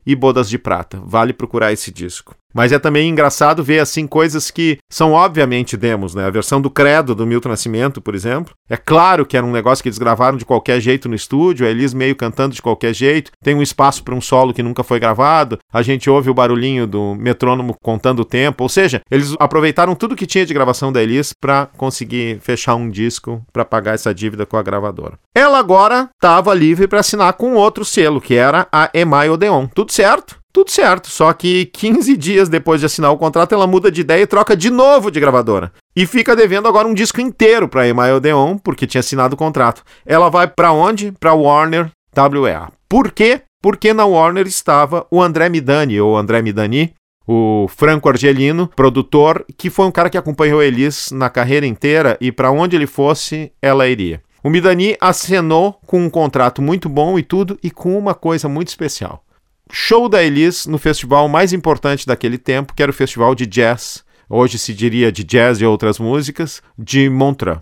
e 0.06 0.14
Bodas 0.14 0.48
de 0.48 0.58
Prata. 0.58 1.00
Vale 1.04 1.32
procurar 1.32 1.72
esse 1.72 1.90
disco. 1.90 2.34
Mas 2.56 2.72
é 2.72 2.78
também 2.78 3.10
engraçado 3.10 3.62
ver 3.62 3.80
assim 3.80 4.06
coisas 4.06 4.50
que 4.50 4.78
são 4.90 5.12
obviamente 5.12 5.76
demos, 5.76 6.14
né? 6.14 6.24
A 6.24 6.30
versão 6.30 6.58
do 6.58 6.70
Credo 6.70 7.14
do 7.14 7.26
Milton 7.26 7.50
Nascimento, 7.50 8.00
por 8.00 8.14
exemplo. 8.14 8.54
É 8.66 8.78
claro 8.78 9.26
que 9.26 9.36
era 9.36 9.44
um 9.44 9.52
negócio 9.52 9.82
que 9.82 9.90
eles 9.90 9.98
gravaram 9.98 10.38
de 10.38 10.44
qualquer 10.46 10.80
jeito 10.80 11.06
no 11.06 11.14
estúdio, 11.14 11.66
a 11.66 11.70
Elis 11.70 11.92
meio 11.92 12.16
cantando 12.16 12.54
de 12.54 12.62
qualquer 12.62 12.94
jeito. 12.94 13.30
Tem 13.44 13.54
um 13.54 13.60
espaço 13.60 14.02
para 14.02 14.14
um 14.14 14.22
solo 14.22 14.54
que 14.54 14.62
nunca 14.62 14.82
foi 14.82 14.98
gravado. 14.98 15.58
A 15.70 15.82
gente 15.82 16.08
ouve 16.08 16.30
o 16.30 16.34
barulhinho 16.34 16.86
do 16.86 17.14
metrônomo 17.14 17.76
contando 17.82 18.20
o 18.20 18.24
tempo. 18.24 18.62
Ou 18.62 18.70
seja, 18.70 19.02
eles 19.10 19.34
aproveitaram 19.38 19.94
tudo 19.94 20.16
que 20.16 20.24
tinha 20.24 20.46
de 20.46 20.54
gravação 20.54 20.90
da 20.90 21.02
Elis 21.02 21.34
para 21.38 21.66
conseguir 21.76 22.40
fechar 22.40 22.74
um 22.74 22.88
disco 22.88 23.42
para 23.52 23.66
pagar 23.66 23.96
essa 23.96 24.14
dívida 24.14 24.46
com 24.46 24.56
a 24.56 24.62
gravadora. 24.62 25.18
Ela 25.34 25.58
agora 25.58 26.08
estava 26.14 26.54
livre 26.54 26.88
para 26.88 27.00
assinar 27.00 27.34
com 27.34 27.52
outro 27.52 27.84
selo, 27.84 28.18
que 28.18 28.34
era 28.34 28.66
a 28.72 28.88
Emai 28.94 29.28
Odeon. 29.28 29.66
Tudo 29.66 29.92
certo? 29.96 30.36
Tudo 30.52 30.70
certo, 30.70 31.08
só 31.08 31.32
que 31.32 31.66
15 31.66 32.16
dias 32.18 32.48
depois 32.50 32.80
de 32.80 32.86
assinar 32.86 33.10
o 33.12 33.16
contrato, 33.16 33.54
ela 33.54 33.66
muda 33.66 33.90
de 33.90 34.02
ideia 34.02 34.22
e 34.22 34.26
troca 34.26 34.54
de 34.54 34.70
novo 34.70 35.10
de 35.10 35.18
gravadora. 35.18 35.72
E 35.94 36.06
fica 36.06 36.36
devendo 36.36 36.68
agora 36.68 36.86
um 36.86 36.92
disco 36.92 37.20
inteiro 37.20 37.66
para 37.66 37.88
Emma 37.88 38.12
Odeon, 38.12 38.58
porque 38.58 38.86
tinha 38.86 39.00
assinado 39.00 39.34
o 39.34 39.38
contrato. 39.38 39.82
Ela 40.04 40.28
vai 40.28 40.46
para 40.46 40.70
onde? 40.72 41.12
Para 41.12 41.32
Warner 41.32 41.90
WEA. 42.14 42.68
Por 42.88 43.10
quê? 43.10 43.40
Porque 43.62 43.94
na 43.94 44.04
Warner 44.04 44.46
estava 44.46 45.06
o 45.10 45.22
André 45.22 45.48
Midani, 45.48 45.98
ou 45.98 46.16
André 46.16 46.42
Midani, 46.42 46.92
o 47.26 47.66
Franco 47.74 48.08
Argelino, 48.08 48.68
produtor, 48.76 49.46
que 49.56 49.70
foi 49.70 49.86
um 49.86 49.90
cara 49.90 50.10
que 50.10 50.18
acompanhou 50.18 50.62
Elis 50.62 51.10
na 51.10 51.30
carreira 51.30 51.66
inteira 51.66 52.18
e 52.20 52.30
para 52.30 52.50
onde 52.50 52.76
ele 52.76 52.86
fosse, 52.86 53.50
ela 53.62 53.88
iria. 53.88 54.20
O 54.44 54.50
Midani 54.50 54.94
acenou 55.00 55.78
com 55.86 56.04
um 56.04 56.10
contrato 56.10 56.60
muito 56.60 56.88
bom 56.88 57.18
e 57.18 57.22
tudo, 57.22 57.58
e 57.62 57.70
com 57.70 57.98
uma 57.98 58.14
coisa 58.14 58.46
muito 58.46 58.68
especial 58.68 59.25
show 59.70 60.08
da 60.08 60.22
Elis 60.22 60.66
no 60.66 60.78
festival 60.78 61.28
mais 61.28 61.52
importante 61.52 62.06
daquele 62.06 62.38
tempo, 62.38 62.74
que 62.74 62.82
era 62.82 62.90
o 62.90 62.94
Festival 62.94 63.34
de 63.34 63.46
Jazz, 63.46 64.04
hoje 64.28 64.58
se 64.58 64.74
diria 64.74 65.10
de 65.12 65.24
jazz 65.24 65.60
e 65.60 65.64
outras 65.64 65.98
músicas, 65.98 66.62
de 66.78 67.08
Montreux. 67.08 67.60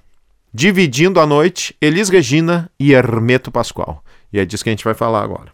Dividindo 0.53 1.19
a 1.19 1.27
noite, 1.27 1.77
Elis 1.81 2.09
Regina 2.09 2.71
e 2.79 2.93
Hermeto 2.93 3.51
Pascoal. 3.51 4.05
E 4.33 4.39
é 4.39 4.45
disso 4.45 4.63
que 4.63 4.71
a 4.71 4.73
gente 4.73 4.85
vai 4.85 4.95
falar 4.95 5.23
agora. 5.23 5.53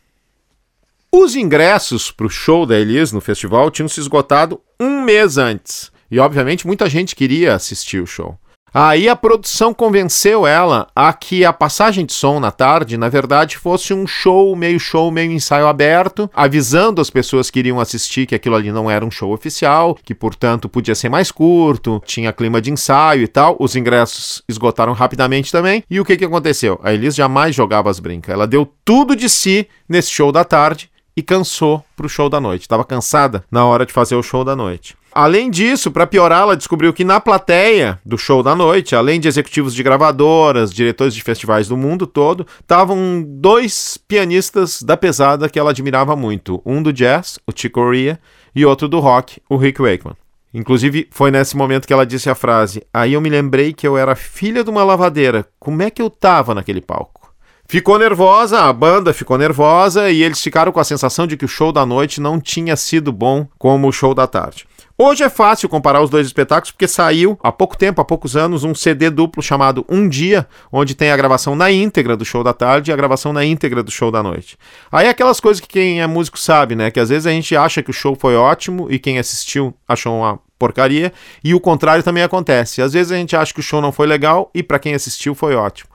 Os 1.13 1.35
ingressos 1.35 2.13
para 2.13 2.27
o 2.27 2.31
show 2.31 2.65
da 2.65 2.79
Elis 2.79 3.11
no 3.11 3.21
festival 3.21 3.71
tinham 3.71 3.89
se 3.89 3.99
esgotado 3.99 4.61
um 4.79 5.03
mês 5.03 5.39
antes. 5.39 5.91
E, 6.11 6.19
obviamente, 6.19 6.67
muita 6.67 6.89
gente 6.89 7.17
queria 7.17 7.55
assistir 7.55 8.01
o 8.01 8.07
show. 8.07 8.39
Aí 8.73 9.09
a 9.09 9.17
produção 9.17 9.75
convenceu 9.75 10.47
ela 10.47 10.87
a 10.95 11.13
que 11.13 11.45
a 11.45 11.53
passagem 11.53 12.07
de 12.07 12.13
som 12.13 12.39
na 12.39 12.51
tarde, 12.51 12.97
na 12.97 13.09
verdade, 13.09 13.59
fosse 13.59 13.93
um 13.93 14.07
show, 14.07 14.55
meio 14.55 14.79
show, 14.79 15.11
meio 15.11 15.33
ensaio 15.33 15.67
aberto, 15.67 16.31
avisando 16.35 17.01
as 17.01 17.11
pessoas 17.11 17.51
que 17.51 17.59
iriam 17.59 17.81
assistir 17.81 18.27
que 18.27 18.35
aquilo 18.35 18.55
ali 18.55 18.71
não 18.71 18.91
era 18.91 19.05
um 19.05 19.11
show 19.11 19.33
oficial, 19.33 19.99
que 20.05 20.15
portanto 20.15 20.69
podia 20.69 20.95
ser 20.95 21.09
mais 21.09 21.33
curto, 21.33 22.01
tinha 22.05 22.33
clima 22.33 22.61
de 22.61 22.71
ensaio 22.71 23.23
e 23.23 23.29
tal. 23.29 23.57
Os 23.59 23.75
ingressos 23.75 24.43
esgotaram 24.49 24.93
rapidamente 24.93 25.51
também. 25.51 25.83
E 25.91 25.99
o 25.99 26.05
que, 26.05 26.17
que 26.17 26.25
aconteceu? 26.25 26.79
A 26.83 26.93
Elis 26.93 27.15
jamais 27.15 27.55
jogava 27.55 27.91
as 27.91 27.99
brincas. 27.99 28.33
Ela 28.33 28.47
deu 28.47 28.73
tudo 28.85 29.17
de 29.17 29.29
si 29.29 29.67
nesse 29.89 30.11
show 30.11 30.31
da 30.31 30.45
tarde 30.45 30.91
e 31.17 31.23
cansou 31.23 31.85
pro 31.97 32.09
show 32.09 32.29
da 32.29 32.41
noite. 32.41 32.63
Estava 32.63 32.85
cansada 32.85 33.45
na 33.51 33.65
hora 33.67 33.85
de 33.85 33.93
fazer 33.93 34.15
o 34.15 34.23
show 34.23 34.45
da 34.45 34.55
noite. 34.55 34.97
Além 35.13 35.51
disso, 35.51 35.91
para 35.91 36.07
piorar, 36.07 36.43
ela 36.43 36.57
descobriu 36.57 36.93
que 36.93 37.05
na 37.05 37.21
plateia 37.21 37.99
do 38.05 38.17
show 38.17 38.43
da 38.43 38.55
noite, 38.55 38.95
além 38.95 39.19
de 39.19 39.27
executivos 39.27 39.75
de 39.75 39.83
gravadoras, 39.83 40.73
diretores 40.73 41.15
de 41.15 41.23
festivais 41.23 41.67
do 41.67 41.77
mundo 41.77 42.07
todo, 42.07 42.47
estavam 42.61 43.25
dois 43.27 43.97
pianistas 43.97 44.83
da 44.83 44.97
pesada 44.97 45.49
que 45.49 45.59
ela 45.59 45.71
admirava 45.71 46.15
muito. 46.15 46.63
Um 46.65 46.81
do 46.81 46.93
jazz, 46.93 47.39
o 47.47 47.53
Chick 47.53 47.75
Corea, 47.75 48.21
e 48.55 48.65
outro 48.65 48.89
do 48.89 49.01
rock, 49.01 49.41
o 49.49 49.57
Rick 49.57 49.81
Wakeman. 49.83 50.17
Inclusive, 50.53 51.09
foi 51.11 51.31
nesse 51.31 51.57
momento 51.57 51.87
que 51.87 51.93
ela 51.93 52.07
disse 52.07 52.29
a 52.29 52.35
frase: 52.35 52.83
Aí 52.93 53.13
eu 53.13 53.21
me 53.21 53.29
lembrei 53.29 53.73
que 53.73 53.87
eu 53.87 53.97
era 53.97 54.17
filha 54.17 54.65
de 54.65 54.71
uma 54.71 54.83
lavadeira. 54.83 55.47
Como 55.59 55.83
é 55.83 55.91
que 55.91 56.03
eu 56.03 56.11
tava 56.11 56.55
naquele 56.55 56.81
palco? 56.81 57.21
Ficou 57.69 58.01
nervosa, 58.01 58.63
a 58.63 58.73
banda 58.73 59.13
ficou 59.13 59.39
nervosa 59.39 60.11
e 60.11 60.25
eles 60.25 60.43
ficaram 60.43 60.73
com 60.73 60.81
a 60.81 60.85
sensação 60.85 61.25
de 61.25 61.37
que 61.37 61.45
o 61.45 61.49
show 61.49 61.71
da 61.71 61.87
noite 61.87 62.21
não 62.21 62.41
tinha 62.41 62.75
sido 62.75 63.13
bom 63.13 63.47
como 63.57 63.87
o 63.87 63.93
show 63.93 64.13
da 64.13 64.27
tarde. 64.27 64.67
Hoje 65.03 65.25
é 65.25 65.31
fácil 65.31 65.67
comparar 65.67 66.03
os 66.03 66.11
dois 66.11 66.27
espetáculos 66.27 66.73
porque 66.73 66.87
saiu 66.87 67.39
há 67.43 67.51
pouco 67.51 67.75
tempo, 67.75 68.03
há 68.03 68.05
poucos 68.05 68.37
anos, 68.37 68.65
um 68.65 68.75
CD 68.75 69.09
duplo 69.09 69.43
chamado 69.43 69.83
Um 69.89 70.07
Dia, 70.07 70.47
onde 70.71 70.95
tem 70.95 71.11
a 71.11 71.17
gravação 71.17 71.57
na 71.57 71.71
íntegra 71.71 72.19
do 72.19 72.23
show 72.23 72.45
da 72.45 72.53
tarde 72.53 72.91
e 72.91 72.93
a 72.93 72.97
gravação 72.97 73.33
na 73.33 73.43
íntegra 73.43 73.83
do 73.83 73.91
show 73.91 74.11
da 74.11 74.23
noite. 74.23 74.59
Aí 74.93 75.07
é 75.07 75.09
aquelas 75.09 75.41
coisas 75.41 75.59
que 75.59 75.69
quem 75.69 76.03
é 76.03 76.07
músico 76.07 76.39
sabe, 76.39 76.77
né? 76.77 76.91
Que 76.91 77.01
às 77.01 77.09
vezes 77.09 77.27
a 77.27 77.31
gente 77.31 77.57
acha 77.57 77.83
que 77.83 77.89
o 77.89 77.95
show 77.95 78.15
foi 78.15 78.37
ótimo 78.37 78.89
e 78.91 78.99
quem 78.99 79.19
assistiu 79.19 79.73
achou 79.89 80.19
uma 80.19 80.39
porcaria, 80.59 81.11
e 81.43 81.55
o 81.55 81.61
contrário 81.61 82.05
também 82.05 82.23
acontece. 82.23 82.83
Às 82.83 82.93
vezes 82.93 83.11
a 83.11 83.17
gente 83.17 83.35
acha 83.35 83.55
que 83.55 83.61
o 83.61 83.63
show 83.63 83.81
não 83.81 83.91
foi 83.91 84.07
legal 84.07 84.51
e 84.55 84.63
para 84.63 84.79
quem 84.79 84.93
assistiu 84.93 85.35
foi 85.35 85.55
ótimo. 85.55 85.89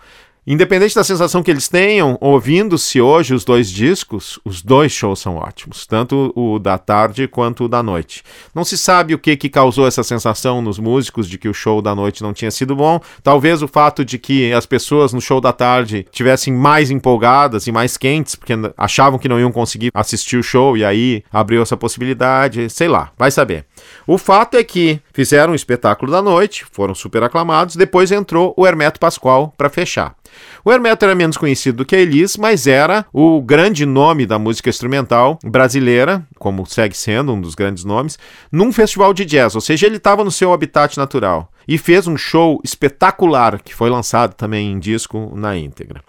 Independente 0.47 0.93
da 0.93 1.03
sensação 1.03 1.41
que 1.41 1.49
eles 1.49 1.67
tenham, 1.67 2.19
ouvindo-se 2.21 3.01
hoje 3.01 3.33
os 3.33 3.43
dois 3.43 3.67
discos, 3.67 4.39
os 4.45 4.61
dois 4.61 4.91
shows 4.91 5.19
são 5.19 5.37
ótimos, 5.37 5.87
tanto 5.87 6.31
o 6.35 6.59
da 6.59 6.77
tarde 6.77 7.27
quanto 7.27 7.63
o 7.63 7.67
da 7.67 7.81
noite. 7.81 8.23
Não 8.53 8.63
se 8.63 8.77
sabe 8.77 9.15
o 9.15 9.17
que, 9.17 9.35
que 9.35 9.49
causou 9.49 9.87
essa 9.87 10.03
sensação 10.03 10.61
nos 10.61 10.77
músicos 10.77 11.27
de 11.27 11.39
que 11.39 11.49
o 11.49 11.53
show 11.53 11.81
da 11.81 11.95
noite 11.95 12.21
não 12.21 12.31
tinha 12.31 12.51
sido 12.51 12.75
bom. 12.75 12.99
Talvez 13.23 13.63
o 13.63 13.67
fato 13.67 14.05
de 14.05 14.19
que 14.19 14.53
as 14.53 14.67
pessoas 14.67 15.11
no 15.13 15.19
show 15.19 15.41
da 15.41 15.51
tarde 15.51 16.05
tivessem 16.11 16.53
mais 16.53 16.91
empolgadas 16.91 17.65
e 17.65 17.71
mais 17.71 17.97
quentes, 17.97 18.35
porque 18.35 18.53
achavam 18.77 19.17
que 19.17 19.27
não 19.27 19.39
iam 19.39 19.51
conseguir 19.51 19.89
assistir 19.95 20.37
o 20.37 20.43
show 20.43 20.77
e 20.77 20.85
aí 20.85 21.23
abriu 21.33 21.63
essa 21.63 21.75
possibilidade, 21.75 22.69
sei 22.69 22.87
lá, 22.87 23.11
vai 23.17 23.31
saber. 23.31 23.65
O 24.05 24.15
fato 24.15 24.57
é 24.57 24.63
que 24.63 24.99
fizeram 25.11 25.53
o 25.53 25.55
espetáculo 25.55 26.11
da 26.11 26.21
noite, 26.21 26.67
foram 26.71 26.93
super 26.93 27.23
aclamados, 27.23 27.75
depois 27.75 28.11
entrou 28.11 28.53
o 28.55 28.67
Hermeto 28.67 28.99
Pascoal 28.99 29.51
para 29.57 29.71
fechar. 29.71 30.15
O 30.63 30.71
Hermeto 30.71 31.05
era 31.05 31.13
menos 31.13 31.37
conhecido 31.37 31.77
do 31.77 31.85
que 31.85 31.95
a 31.95 31.99
Elis, 31.99 32.37
mas 32.37 32.67
era 32.67 33.05
o 33.13 33.41
grande 33.41 33.85
nome 33.85 34.25
da 34.25 34.39
música 34.39 34.69
instrumental 34.69 35.37
brasileira, 35.43 36.25
como 36.39 36.65
segue 36.65 36.95
sendo 36.95 37.33
um 37.33 37.41
dos 37.41 37.55
grandes 37.55 37.83
nomes, 37.83 38.17
num 38.51 38.71
festival 38.71 39.13
de 39.13 39.25
jazz, 39.25 39.55
ou 39.55 39.61
seja, 39.61 39.85
ele 39.85 39.97
estava 39.97 40.23
no 40.23 40.31
seu 40.31 40.51
habitat 40.51 40.97
natural. 40.97 41.51
E 41.67 41.77
fez 41.77 42.07
um 42.07 42.17
show 42.17 42.59
espetacular, 42.63 43.61
que 43.61 43.73
foi 43.73 43.89
lançado 43.89 44.33
também 44.33 44.71
em 44.71 44.79
disco 44.79 45.31
na 45.35 45.57
íntegra. 45.57 46.01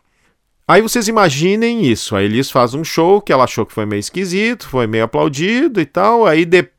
Aí 0.68 0.82
vocês 0.82 1.06
imaginem 1.06 1.86
isso. 1.86 2.16
A 2.16 2.22
Elis 2.22 2.50
faz 2.50 2.74
um 2.74 2.82
show 2.82 3.20
que 3.20 3.32
ela 3.32 3.44
achou 3.44 3.64
que 3.64 3.72
foi 3.72 3.86
meio 3.86 4.00
esquisito, 4.00 4.68
foi 4.68 4.86
meio 4.86 5.04
aplaudido 5.04 5.80
e 5.80 5.86
tal. 5.86 6.26
Aí 6.26 6.44
depois 6.44 6.75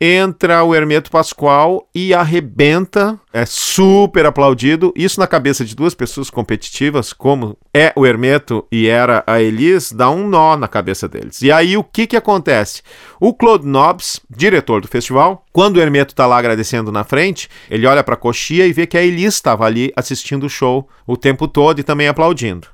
entra 0.00 0.62
o 0.62 0.74
Hermeto 0.74 1.10
Pascoal 1.10 1.88
e 1.92 2.14
arrebenta. 2.14 3.18
É 3.32 3.44
super 3.44 4.24
aplaudido. 4.26 4.92
Isso 4.94 5.18
na 5.18 5.26
cabeça 5.26 5.64
de 5.64 5.74
duas 5.74 5.94
pessoas 5.94 6.30
competitivas, 6.30 7.12
como 7.12 7.56
é 7.74 7.92
o 7.96 8.06
Hermeto 8.06 8.64
e 8.70 8.86
era 8.86 9.24
a 9.26 9.40
Elis, 9.40 9.90
dá 9.90 10.08
um 10.08 10.28
nó 10.28 10.56
na 10.56 10.68
cabeça 10.68 11.08
deles. 11.08 11.42
E 11.42 11.50
aí 11.50 11.76
o 11.76 11.82
que 11.82 12.06
que 12.06 12.16
acontece? 12.16 12.82
O 13.20 13.34
Claude 13.34 13.66
Nobbs, 13.66 14.20
diretor 14.30 14.80
do 14.80 14.88
festival, 14.88 15.44
quando 15.52 15.78
o 15.78 15.80
Hermeto 15.80 16.14
tá 16.14 16.24
lá 16.24 16.38
agradecendo 16.38 16.92
na 16.92 17.02
frente, 17.02 17.48
ele 17.68 17.86
olha 17.86 18.04
para 18.04 18.14
a 18.14 18.18
coxia 18.18 18.66
e 18.66 18.72
vê 18.72 18.86
que 18.86 18.96
a 18.96 19.02
Elis 19.02 19.34
estava 19.34 19.64
ali 19.64 19.92
assistindo 19.96 20.46
o 20.46 20.50
show 20.50 20.88
o 21.06 21.16
tempo 21.16 21.48
todo 21.48 21.80
e 21.80 21.82
também 21.82 22.06
aplaudindo. 22.06 22.68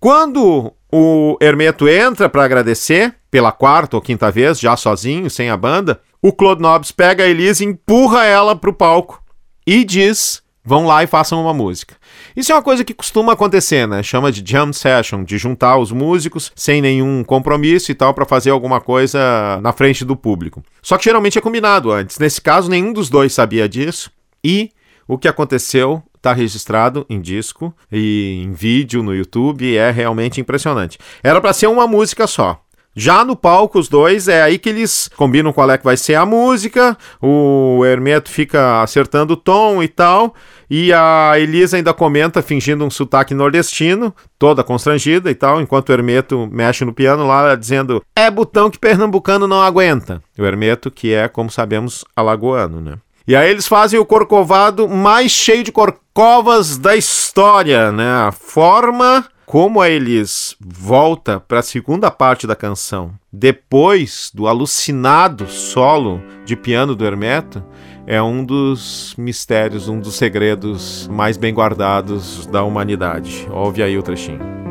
Quando 0.00 0.72
o 0.92 1.38
Hermeto 1.40 1.88
entra 1.88 2.28
para 2.28 2.44
agradecer, 2.44 3.14
pela 3.30 3.50
quarta 3.50 3.96
ou 3.96 4.02
quinta 4.02 4.30
vez, 4.30 4.60
já 4.60 4.76
sozinho, 4.76 5.30
sem 5.30 5.48
a 5.48 5.56
banda, 5.56 6.00
o 6.20 6.32
Claude 6.32 6.60
Nobbs 6.60 6.92
pega 6.92 7.24
a 7.24 7.26
Elise 7.26 7.64
empurra 7.64 8.26
ela 8.26 8.54
para 8.54 8.68
o 8.68 8.74
palco 8.74 9.22
e 9.66 9.84
diz: 9.84 10.42
vão 10.62 10.86
lá 10.86 11.02
e 11.02 11.06
façam 11.06 11.40
uma 11.40 11.54
música. 11.54 11.96
Isso 12.36 12.52
é 12.52 12.54
uma 12.54 12.62
coisa 12.62 12.84
que 12.84 12.92
costuma 12.92 13.32
acontecer, 13.32 13.88
né? 13.88 14.02
Chama 14.02 14.30
de 14.30 14.42
jam 14.44 14.72
session, 14.72 15.24
de 15.24 15.38
juntar 15.38 15.78
os 15.78 15.90
músicos 15.90 16.52
sem 16.54 16.82
nenhum 16.82 17.24
compromisso 17.24 17.90
e 17.90 17.94
tal 17.94 18.12
para 18.12 18.26
fazer 18.26 18.50
alguma 18.50 18.80
coisa 18.80 19.58
na 19.62 19.72
frente 19.72 20.04
do 20.04 20.14
público. 20.14 20.62
Só 20.82 20.98
que 20.98 21.04
geralmente 21.04 21.38
é 21.38 21.40
combinado 21.40 21.90
antes. 21.90 22.18
Nesse 22.18 22.40
caso, 22.40 22.70
nenhum 22.70 22.92
dos 22.92 23.08
dois 23.08 23.32
sabia 23.32 23.68
disso 23.68 24.10
e 24.44 24.70
o 25.06 25.18
que 25.18 25.28
aconteceu 25.28 26.02
está 26.16 26.32
registrado 26.32 27.04
em 27.10 27.20
disco 27.20 27.74
e 27.90 28.42
em 28.44 28.52
vídeo 28.52 29.02
no 29.02 29.14
YouTube 29.14 29.64
e 29.64 29.76
é 29.76 29.90
realmente 29.90 30.40
impressionante. 30.40 30.98
Era 31.22 31.40
para 31.40 31.52
ser 31.52 31.66
uma 31.66 31.86
música 31.86 32.26
só. 32.26 32.62
Já 32.94 33.24
no 33.24 33.34
palco, 33.34 33.78
os 33.78 33.88
dois, 33.88 34.28
é 34.28 34.42
aí 34.42 34.58
que 34.58 34.68
eles 34.68 35.08
combinam 35.16 35.52
qual 35.52 35.70
é 35.70 35.78
que 35.78 35.84
vai 35.84 35.96
ser 35.96 36.14
a 36.14 36.26
música, 36.26 36.96
o 37.22 37.82
Hermeto 37.86 38.30
fica 38.30 38.82
acertando 38.82 39.32
o 39.32 39.36
tom 39.36 39.82
e 39.82 39.88
tal, 39.88 40.34
e 40.68 40.92
a 40.92 41.32
Elisa 41.38 41.78
ainda 41.78 41.94
comenta, 41.94 42.42
fingindo 42.42 42.84
um 42.84 42.90
sotaque 42.90 43.32
nordestino, 43.32 44.14
toda 44.38 44.62
constrangida 44.62 45.30
e 45.30 45.34
tal, 45.34 45.58
enquanto 45.60 45.88
o 45.88 45.92
Hermeto 45.92 46.46
mexe 46.52 46.84
no 46.84 46.92
piano 46.92 47.26
lá, 47.26 47.54
dizendo: 47.54 48.02
É 48.14 48.30
botão 48.30 48.70
que 48.70 48.78
pernambucano 48.78 49.48
não 49.48 49.62
aguenta. 49.62 50.22
O 50.38 50.44
Hermeto, 50.44 50.90
que 50.90 51.14
é, 51.14 51.28
como 51.28 51.50
sabemos, 51.50 52.04
alagoano, 52.14 52.80
né? 52.80 52.98
E 53.26 53.36
aí 53.36 53.50
eles 53.50 53.68
fazem 53.68 53.98
o 53.98 54.04
corcovado 54.04 54.88
mais 54.88 55.30
cheio 55.30 55.62
de 55.62 55.70
corcovas 55.70 56.76
da 56.76 56.96
história, 56.96 57.92
né? 57.92 58.26
A 58.26 58.32
forma 58.32 59.24
como 59.46 59.80
a 59.80 59.90
Elis 59.90 60.56
volta 60.58 61.38
para 61.38 61.58
a 61.58 61.62
segunda 61.62 62.10
parte 62.10 62.46
da 62.46 62.56
canção, 62.56 63.12
depois 63.30 64.30
do 64.32 64.48
alucinado 64.48 65.46
solo 65.46 66.22
de 66.44 66.56
piano 66.56 66.94
do 66.94 67.04
Hermeto, 67.04 67.62
é 68.06 68.20
um 68.22 68.44
dos 68.44 69.14
mistérios, 69.18 69.88
um 69.88 70.00
dos 70.00 70.14
segredos 70.14 71.06
mais 71.08 71.36
bem 71.36 71.52
guardados 71.52 72.46
da 72.46 72.62
humanidade. 72.62 73.46
Ouve 73.50 73.82
aí 73.82 73.96
o 73.96 74.02
trechinho. 74.02 74.61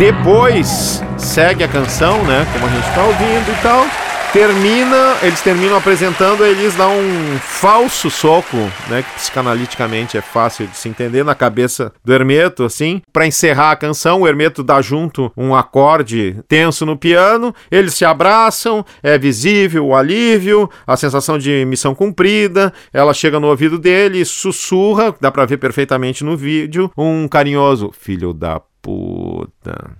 Depois 0.00 1.04
segue 1.18 1.62
a 1.62 1.68
canção, 1.68 2.24
né? 2.24 2.46
Como 2.54 2.64
a 2.64 2.70
gente 2.70 2.94
tá 2.94 3.04
ouvindo 3.04 3.52
e 3.52 3.62
tal. 3.62 4.09
Termina, 4.32 5.16
eles 5.22 5.40
terminam 5.40 5.76
apresentando, 5.76 6.46
eles 6.46 6.76
dão 6.76 6.96
um 6.96 7.36
falso 7.40 8.08
soco, 8.08 8.56
né? 8.88 9.02
Que 9.02 9.14
psicanaliticamente 9.14 10.16
é 10.16 10.20
fácil 10.20 10.68
de 10.68 10.76
se 10.76 10.88
entender 10.88 11.24
na 11.24 11.34
cabeça 11.34 11.92
do 12.04 12.14
Hermeto, 12.14 12.62
assim. 12.62 13.02
Pra 13.12 13.26
encerrar 13.26 13.72
a 13.72 13.76
canção, 13.76 14.20
o 14.20 14.28
Hermeto 14.28 14.62
dá 14.62 14.80
junto 14.80 15.32
um 15.36 15.52
acorde 15.52 16.38
tenso 16.46 16.86
no 16.86 16.96
piano, 16.96 17.52
eles 17.72 17.94
se 17.94 18.04
abraçam, 18.04 18.86
é 19.02 19.18
visível 19.18 19.88
o 19.88 19.96
alívio, 19.96 20.70
a 20.86 20.96
sensação 20.96 21.36
de 21.36 21.64
missão 21.64 21.92
cumprida. 21.92 22.72
Ela 22.92 23.12
chega 23.12 23.40
no 23.40 23.48
ouvido 23.48 23.80
dele, 23.80 24.24
sussurra, 24.24 25.12
dá 25.20 25.32
pra 25.32 25.44
ver 25.44 25.56
perfeitamente 25.56 26.22
no 26.22 26.36
vídeo, 26.36 26.88
um 26.96 27.26
carinhoso 27.26 27.90
filho 27.92 28.32
da 28.32 28.60
puta. 28.80 29.90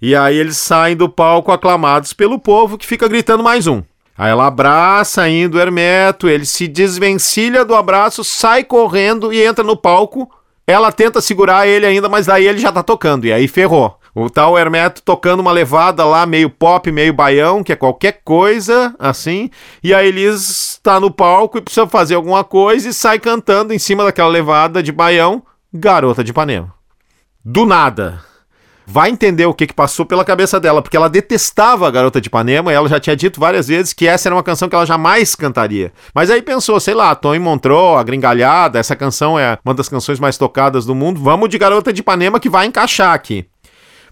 E 0.00 0.14
aí 0.14 0.36
eles 0.36 0.56
saem 0.56 0.96
do 0.96 1.08
palco 1.08 1.50
aclamados 1.50 2.12
pelo 2.12 2.38
povo 2.38 2.78
que 2.78 2.86
fica 2.86 3.08
gritando 3.08 3.42
mais 3.42 3.66
um. 3.66 3.82
Aí 4.16 4.30
ela 4.30 4.46
abraça 4.46 5.22
ainda 5.22 5.56
o 5.56 5.60
Hermeto, 5.60 6.28
ele 6.28 6.44
se 6.44 6.66
desvencilha 6.66 7.64
do 7.64 7.74
abraço, 7.74 8.24
sai 8.24 8.64
correndo 8.64 9.32
e 9.32 9.44
entra 9.44 9.64
no 9.64 9.76
palco. 9.76 10.28
Ela 10.66 10.92
tenta 10.92 11.20
segurar 11.20 11.66
ele 11.66 11.86
ainda, 11.86 12.08
mas 12.08 12.26
daí 12.26 12.46
ele 12.46 12.58
já 12.58 12.70
tá 12.70 12.82
tocando, 12.82 13.26
e 13.26 13.32
aí 13.32 13.48
ferrou. 13.48 13.98
O 14.14 14.28
tal 14.28 14.58
Hermeto 14.58 15.02
tocando 15.02 15.40
uma 15.40 15.52
levada 15.52 16.04
lá, 16.04 16.26
meio 16.26 16.50
pop, 16.50 16.90
meio 16.90 17.12
baião, 17.12 17.62
que 17.62 17.72
é 17.72 17.76
qualquer 17.76 18.20
coisa, 18.24 18.94
assim. 18.98 19.48
E 19.82 19.94
a 19.94 20.04
Elis 20.04 20.80
tá 20.82 20.98
no 20.98 21.10
palco 21.10 21.56
e 21.56 21.60
precisa 21.60 21.86
fazer 21.86 22.16
alguma 22.16 22.42
coisa 22.42 22.88
e 22.88 22.92
sai 22.92 23.18
cantando 23.18 23.72
em 23.72 23.78
cima 23.78 24.04
daquela 24.04 24.28
levada 24.28 24.82
de 24.82 24.90
baião, 24.90 25.42
Garota 25.72 26.24
de 26.24 26.32
Ipanema. 26.32 26.74
Do 27.44 27.64
nada. 27.64 28.27
Vai 28.90 29.10
entender 29.10 29.44
o 29.44 29.52
que, 29.52 29.66
que 29.66 29.74
passou 29.74 30.06
pela 30.06 30.24
cabeça 30.24 30.58
dela, 30.58 30.80
porque 30.80 30.96
ela 30.96 31.10
detestava 31.10 31.86
a 31.86 31.90
Garota 31.90 32.22
de 32.22 32.28
Ipanema 32.28 32.72
e 32.72 32.74
ela 32.74 32.88
já 32.88 32.98
tinha 32.98 33.14
dito 33.14 33.38
várias 33.38 33.68
vezes 33.68 33.92
que 33.92 34.06
essa 34.06 34.28
era 34.28 34.34
uma 34.34 34.42
canção 34.42 34.66
que 34.66 34.74
ela 34.74 34.86
jamais 34.86 35.34
cantaria. 35.34 35.92
Mas 36.14 36.30
aí 36.30 36.40
pensou, 36.40 36.80
sei 36.80 36.94
lá, 36.94 37.14
Tony 37.14 37.38
Montreux, 37.38 37.98
a 37.98 38.02
Gringalhada, 38.02 38.78
essa 38.78 38.96
canção 38.96 39.38
é 39.38 39.58
uma 39.62 39.74
das 39.74 39.90
canções 39.90 40.18
mais 40.18 40.38
tocadas 40.38 40.86
do 40.86 40.94
mundo, 40.94 41.20
vamos 41.20 41.50
de 41.50 41.58
Garota 41.58 41.92
de 41.92 42.00
Ipanema 42.00 42.40
que 42.40 42.48
vai 42.48 42.64
encaixar 42.64 43.12
aqui. 43.12 43.44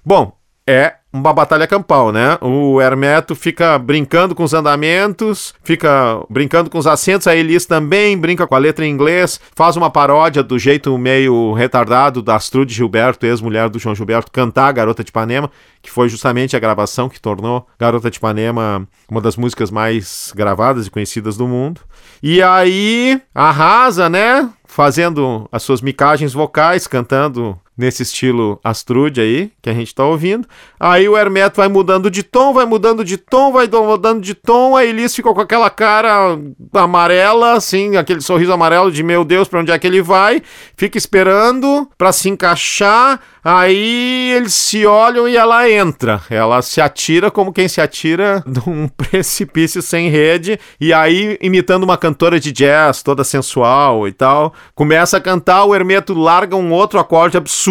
Bom, 0.05 0.36
é 0.66 0.94
uma 1.12 1.33
batalha 1.33 1.66
campal, 1.66 2.12
né? 2.12 2.37
O 2.42 2.81
Hermeto 2.81 3.35
fica 3.35 3.79
brincando 3.79 4.35
com 4.35 4.42
os 4.42 4.52
andamentos, 4.52 5.55
fica 5.62 6.20
brincando 6.29 6.68
com 6.68 6.76
os 6.76 6.87
acentos, 6.87 7.26
a 7.26 7.35
Elis 7.35 7.64
também 7.64 8.18
brinca 8.18 8.46
com 8.46 8.55
a 8.55 8.59
letra 8.59 8.85
em 8.85 8.90
inglês, 8.90 9.40
faz 9.55 9.76
uma 9.76 9.88
paródia 9.88 10.42
do 10.42 10.59
jeito 10.59 10.96
meio 10.98 11.52
retardado 11.55 12.20
da 12.20 12.37
Astrude 12.37 12.74
Gilberto, 12.74 13.24
ex-mulher 13.24 13.70
do 13.70 13.79
João 13.79 13.94
Gilberto, 13.94 14.31
cantar 14.31 14.72
Garota 14.72 15.02
de 15.02 15.11
Ipanema, 15.11 15.50
que 15.81 15.90
foi 15.90 16.09
justamente 16.09 16.57
a 16.57 16.61
gravação 16.61 17.09
que 17.09 17.20
tornou 17.20 17.66
Garota 17.79 18.11
de 18.11 18.18
Ipanema 18.18 18.87
uma 19.09 19.20
das 19.20 19.37
músicas 19.37 19.70
mais 19.70 20.33
gravadas 20.35 20.87
e 20.87 20.90
conhecidas 20.90 21.37
do 21.37 21.46
mundo. 21.46 21.81
E 22.22 22.42
aí 22.42 23.20
arrasa, 23.35 24.09
né? 24.09 24.50
Fazendo 24.66 25.48
as 25.50 25.62
suas 25.62 25.81
micagens 25.81 26.33
vocais, 26.33 26.87
cantando 26.87 27.59
nesse 27.77 28.03
estilo 28.03 28.59
Astrude 28.65 29.21
aí, 29.21 29.53
que 29.61 29.69
a 29.69 29.75
gente 29.75 29.95
tá 29.95 30.05
ouvindo. 30.05 30.49
Aí 30.81 31.09
o 31.09 31.17
Hermeto 31.17 31.57
vai 31.59 31.69
mudando 31.69 32.11
de 32.11 32.23
tom, 32.23 32.55
vai 32.55 32.65
mudando 32.65 33.05
de 33.05 33.17
tom, 33.17 33.53
vai 33.53 33.67
do- 33.67 33.85
mudando 33.85 34.21
de 34.23 34.35
tom, 34.35 34.77
a 34.77 34.85
Elis 34.85 35.15
ficou 35.15 35.35
com 35.35 35.41
aquela 35.41 35.69
cara 35.69 36.39
amarela, 36.73 37.53
assim, 37.53 37.97
aquele 37.97 38.21
sorriso 38.21 38.53
amarelo 38.53 38.91
de 38.91 39.03
meu 39.03 39.25
Deus, 39.25 39.49
pra 39.49 39.61
onde 39.61 39.71
é 39.73 39.79
que 39.79 39.87
ele 39.87 40.01
vai? 40.03 40.43
Fica 40.77 40.97
esperando 40.97 41.89
pra 41.99 42.12
se 42.12 42.29
encaixar, 42.29 43.21
aí 43.45 44.33
eles 44.35 44.55
se 44.55 44.87
olham 44.87 45.29
e 45.29 45.37
ela 45.37 45.71
entra. 45.71 46.21
Ela 46.31 46.62
se 46.62 46.81
atira 46.81 47.31
como 47.31 47.53
quem 47.53 47.69
se 47.69 47.81
atira 47.81 48.43
de 48.47 48.61
um 48.69 48.89
precipício 48.89 49.83
sem 49.83 50.09
rede, 50.09 50.59
e 50.81 50.93
aí, 50.93 51.37
imitando 51.41 51.85
uma 51.85 51.97
cantora 51.97 52.41
de 52.41 52.53
jazz, 52.53 53.03
toda 53.03 53.23
sensual 53.25 54.07
e 54.09 54.12
tal, 54.12 54.53
começa 54.75 55.17
a 55.17 55.21
cantar, 55.21 55.65
o 55.65 55.75
Hermeto 55.75 56.15
larga 56.15 56.57
um 56.57 56.73
outro 56.73 56.99
acorde 56.99 57.37
absurdo, 57.37 57.65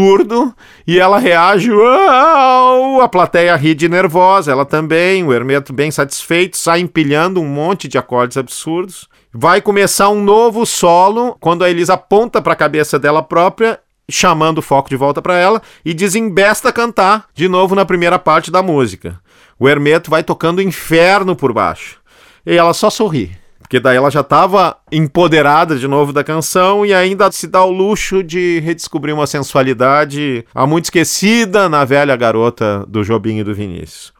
e 0.87 0.99
ela 0.99 1.17
reage, 1.17 1.71
uau! 1.71 3.01
A 3.01 3.07
plateia 3.07 3.55
ri 3.55 3.73
de 3.73 3.87
nervosa, 3.87 4.51
ela 4.51 4.65
também, 4.65 5.23
o 5.23 5.33
Hermeto 5.33 5.71
bem 5.71 5.91
satisfeito, 5.91 6.57
sai 6.57 6.79
empilhando 6.79 7.41
um 7.41 7.47
monte 7.47 7.87
de 7.87 7.97
acordes 7.97 8.37
absurdos. 8.37 9.07
Vai 9.33 9.61
começar 9.61 10.09
um 10.09 10.23
novo 10.23 10.65
solo 10.65 11.35
quando 11.39 11.63
a 11.63 11.69
Elisa 11.69 11.93
aponta 11.95 12.41
para 12.41 12.53
a 12.53 12.55
cabeça 12.55 12.97
dela 12.97 13.21
própria, 13.21 13.79
chamando 14.09 14.59
o 14.59 14.61
foco 14.61 14.89
de 14.89 14.95
volta 14.95 15.21
para 15.21 15.37
ela 15.37 15.61
e 15.83 15.93
desembesta 15.93 16.69
a 16.69 16.73
cantar 16.73 17.25
de 17.33 17.47
novo 17.47 17.75
na 17.75 17.85
primeira 17.85 18.19
parte 18.19 18.51
da 18.51 18.61
música. 18.61 19.19
O 19.59 19.67
Hermeto 19.67 20.09
vai 20.09 20.23
tocando 20.23 20.61
inferno 20.61 21.35
por 21.35 21.53
baixo. 21.53 21.99
E 22.45 22.55
ela 22.55 22.73
só 22.73 22.89
sorri. 22.89 23.44
Porque 23.65 23.79
daí 23.79 23.97
ela 23.97 24.11
já 24.11 24.19
estava 24.21 24.77
empoderada 24.91 25.75
de 25.75 25.87
novo 25.87 26.13
da 26.13 26.23
canção 26.23 26.85
e 26.85 26.93
ainda 26.93 27.31
se 27.31 27.47
dá 27.47 27.63
o 27.63 27.71
luxo 27.71 28.23
de 28.23 28.59
redescobrir 28.59 29.11
uma 29.11 29.25
sensualidade 29.25 30.45
há 30.53 30.67
muito 30.67 30.85
esquecida 30.85 31.67
na 31.67 31.83
velha 31.83 32.15
garota 32.15 32.85
do 32.87 33.03
Jobim 33.03 33.39
e 33.39 33.43
do 33.43 33.55
Vinícius. 33.55 34.13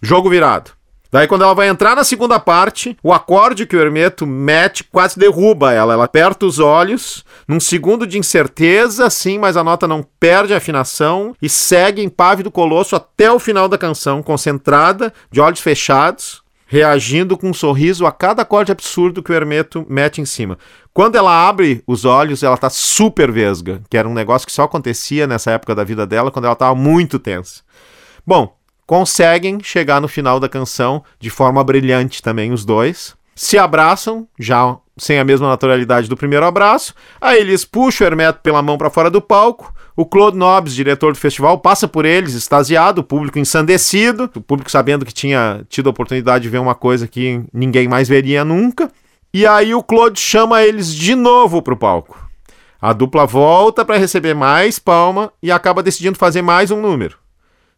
Jogo 0.00 0.30
virado. 0.30 0.70
Daí, 1.10 1.26
quando 1.26 1.42
ela 1.42 1.54
vai 1.54 1.68
entrar 1.68 1.96
na 1.96 2.04
segunda 2.04 2.38
parte, 2.38 2.96
o 3.02 3.12
acorde 3.12 3.66
que 3.66 3.76
o 3.76 3.80
Hermeto 3.80 4.26
mete 4.26 4.84
quase 4.84 5.18
derruba 5.18 5.72
ela. 5.72 5.94
Ela 5.94 6.04
aperta 6.04 6.46
os 6.46 6.60
olhos, 6.60 7.24
num 7.48 7.58
segundo 7.58 8.06
de 8.06 8.18
incerteza, 8.18 9.10
sim, 9.10 9.38
mas 9.38 9.56
a 9.56 9.64
nota 9.64 9.88
não 9.88 10.04
perde 10.20 10.54
a 10.54 10.58
afinação 10.58 11.34
e 11.42 11.48
segue 11.48 12.02
em 12.02 12.08
Pávido 12.08 12.50
Colosso 12.50 12.94
até 12.94 13.30
o 13.30 13.40
final 13.40 13.68
da 13.68 13.78
canção, 13.78 14.22
concentrada, 14.22 15.12
de 15.32 15.40
olhos 15.40 15.60
fechados, 15.60 16.43
reagindo 16.66 17.36
com 17.36 17.50
um 17.50 17.54
sorriso 17.54 18.06
a 18.06 18.12
cada 18.12 18.42
acorde 18.42 18.72
absurdo 18.72 19.22
que 19.22 19.30
o 19.30 19.34
Hermeto 19.34 19.86
mete 19.88 20.20
em 20.20 20.24
cima. 20.24 20.58
Quando 20.92 21.16
ela 21.16 21.48
abre 21.48 21.82
os 21.86 22.04
olhos, 22.04 22.42
ela 22.42 22.56
tá 22.56 22.70
super 22.70 23.30
vesga, 23.30 23.82
que 23.90 23.96
era 23.96 24.08
um 24.08 24.14
negócio 24.14 24.46
que 24.46 24.52
só 24.52 24.62
acontecia 24.62 25.26
nessa 25.26 25.50
época 25.50 25.74
da 25.74 25.84
vida 25.84 26.06
dela, 26.06 26.30
quando 26.30 26.46
ela 26.46 26.56
tava 26.56 26.74
muito 26.74 27.18
tensa. 27.18 27.62
Bom, 28.26 28.56
conseguem 28.86 29.58
chegar 29.62 30.00
no 30.00 30.08
final 30.08 30.38
da 30.38 30.48
canção 30.48 31.04
de 31.18 31.30
forma 31.30 31.62
brilhante 31.64 32.22
também 32.22 32.52
os 32.52 32.64
dois. 32.64 33.16
Se 33.34 33.58
abraçam, 33.58 34.28
já 34.38 34.76
sem 34.96 35.18
a 35.18 35.24
mesma 35.24 35.48
naturalidade 35.48 36.08
do 36.08 36.16
primeiro 36.16 36.46
abraço. 36.46 36.94
Aí 37.20 37.40
eles 37.40 37.64
puxam 37.64 38.06
o 38.06 38.08
Hermeto 38.08 38.40
pela 38.40 38.62
mão 38.62 38.78
para 38.78 38.90
fora 38.90 39.10
do 39.10 39.20
palco. 39.20 39.73
O 39.96 40.04
Claude 40.04 40.36
Nobs, 40.36 40.74
diretor 40.74 41.12
do 41.12 41.18
festival, 41.18 41.58
passa 41.58 41.86
por 41.86 42.04
eles, 42.04 42.34
extasiado, 42.34 43.00
o 43.00 43.04
público 43.04 43.38
ensandecido, 43.38 44.30
o 44.34 44.40
público 44.40 44.70
sabendo 44.70 45.04
que 45.04 45.14
tinha 45.14 45.64
tido 45.68 45.86
a 45.86 45.90
oportunidade 45.90 46.42
de 46.42 46.48
ver 46.48 46.58
uma 46.58 46.74
coisa 46.74 47.06
que 47.06 47.44
ninguém 47.52 47.86
mais 47.86 48.08
veria 48.08 48.44
nunca. 48.44 48.90
E 49.32 49.46
aí 49.46 49.74
o 49.74 49.82
Claude 49.82 50.18
chama 50.18 50.62
eles 50.62 50.92
de 50.92 51.14
novo 51.14 51.62
pro 51.62 51.76
palco. 51.76 52.18
A 52.80 52.92
dupla 52.92 53.24
volta 53.24 53.84
para 53.84 53.96
receber 53.96 54.34
mais 54.34 54.78
palma 54.78 55.32
e 55.42 55.50
acaba 55.50 55.82
decidindo 55.82 56.18
fazer 56.18 56.42
mais 56.42 56.70
um 56.70 56.80
número 56.80 57.24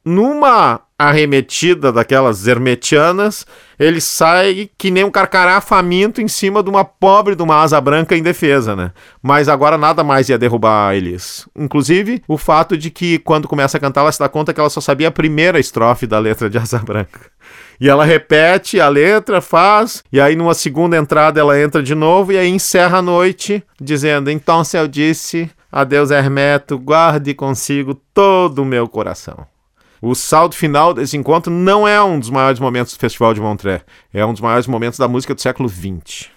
numa 0.06 0.80
arremetida 0.98 1.92
daquelas 1.92 2.46
hermetianas, 2.46 3.46
ele 3.78 4.00
sai 4.00 4.70
que 4.78 4.90
nem 4.90 5.04
um 5.04 5.10
carcará 5.10 5.60
faminto 5.60 6.22
em 6.22 6.28
cima 6.28 6.62
de 6.62 6.70
uma 6.70 6.84
pobre 6.84 7.34
de 7.34 7.42
uma 7.42 7.60
asa 7.60 7.78
branca 7.80 8.16
indefesa, 8.16 8.74
né? 8.74 8.92
Mas 9.22 9.48
agora 9.48 9.76
nada 9.76 10.02
mais 10.02 10.28
ia 10.28 10.38
derrubar 10.38 10.88
a 10.88 10.96
Elis. 10.96 11.46
Inclusive, 11.54 12.22
o 12.26 12.38
fato 12.38 12.78
de 12.78 12.90
que 12.90 13.18
quando 13.18 13.46
começa 13.46 13.76
a 13.76 13.80
cantar, 13.80 14.00
ela 14.00 14.12
se 14.12 14.18
dá 14.18 14.28
conta 14.28 14.54
que 14.54 14.60
ela 14.60 14.70
só 14.70 14.80
sabia 14.80 15.08
a 15.08 15.12
primeira 15.12 15.60
estrofe 15.60 16.06
da 16.06 16.18
letra 16.18 16.48
de 16.48 16.56
Asa 16.56 16.78
Branca. 16.78 17.20
E 17.78 17.90
ela 17.90 18.06
repete 18.06 18.80
a 18.80 18.88
letra, 18.88 19.42
faz, 19.42 20.02
e 20.10 20.18
aí 20.18 20.34
numa 20.34 20.54
segunda 20.54 20.96
entrada 20.96 21.38
ela 21.38 21.60
entra 21.60 21.82
de 21.82 21.94
novo 21.94 22.32
e 22.32 22.38
aí 22.38 22.48
encerra 22.48 22.98
a 22.98 23.02
noite 23.02 23.62
dizendo: 23.78 24.30
Então 24.30 24.64
se 24.64 24.78
eu 24.78 24.88
disse, 24.88 25.50
adeus 25.70 26.10
Hermeto, 26.10 26.78
guarde 26.78 27.34
consigo 27.34 27.94
todo 28.14 28.62
o 28.62 28.64
meu 28.64 28.88
coração. 28.88 29.46
O 30.08 30.14
saldo 30.14 30.54
final 30.54 30.94
desse 30.94 31.16
encontro 31.16 31.52
não 31.52 31.86
é 31.86 32.00
um 32.00 32.20
dos 32.20 32.30
maiores 32.30 32.60
momentos 32.60 32.94
do 32.94 33.00
Festival 33.00 33.34
de 33.34 33.40
Montreux, 33.40 33.82
é 34.14 34.24
um 34.24 34.30
dos 34.30 34.40
maiores 34.40 34.68
momentos 34.68 35.00
da 35.00 35.08
música 35.08 35.34
do 35.34 35.40
século 35.40 35.68
XX. 35.68 36.28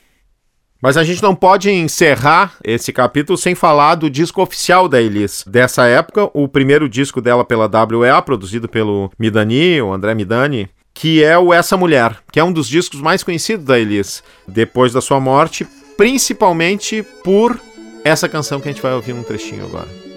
Mas 0.81 0.97
a 0.97 1.03
gente 1.03 1.21
não 1.21 1.35
pode 1.35 1.69
encerrar 1.69 2.55
esse 2.63 2.91
capítulo 2.91 3.37
sem 3.37 3.53
falar 3.53 3.93
do 3.93 4.09
disco 4.09 4.41
oficial 4.41 4.89
da 4.89 4.99
Elis. 4.99 5.43
Dessa 5.45 5.85
época, 5.85 6.31
o 6.33 6.47
primeiro 6.47 6.89
disco 6.89 7.21
dela 7.21 7.45
pela 7.45 7.69
WEA, 7.69 8.19
produzido 8.23 8.67
pelo 8.67 9.11
Midani, 9.19 9.79
o 9.83 9.93
André 9.93 10.15
Midani, 10.15 10.67
que 10.91 11.23
é 11.23 11.37
o 11.37 11.53
Essa 11.53 11.77
Mulher, 11.77 12.17
que 12.31 12.39
é 12.39 12.43
um 12.43 12.51
dos 12.51 12.67
discos 12.67 12.99
mais 12.99 13.21
conhecidos 13.21 13.65
da 13.65 13.77
Elis, 13.77 14.23
depois 14.47 14.93
da 14.93 14.99
sua 14.99 15.19
morte, 15.19 15.67
principalmente 15.95 17.05
por 17.23 17.59
essa 18.03 18.27
canção 18.27 18.59
que 18.59 18.67
a 18.67 18.71
gente 18.71 18.81
vai 18.81 18.93
ouvir 18.95 19.13
um 19.13 19.21
trechinho 19.21 19.65
agora. 19.65 20.08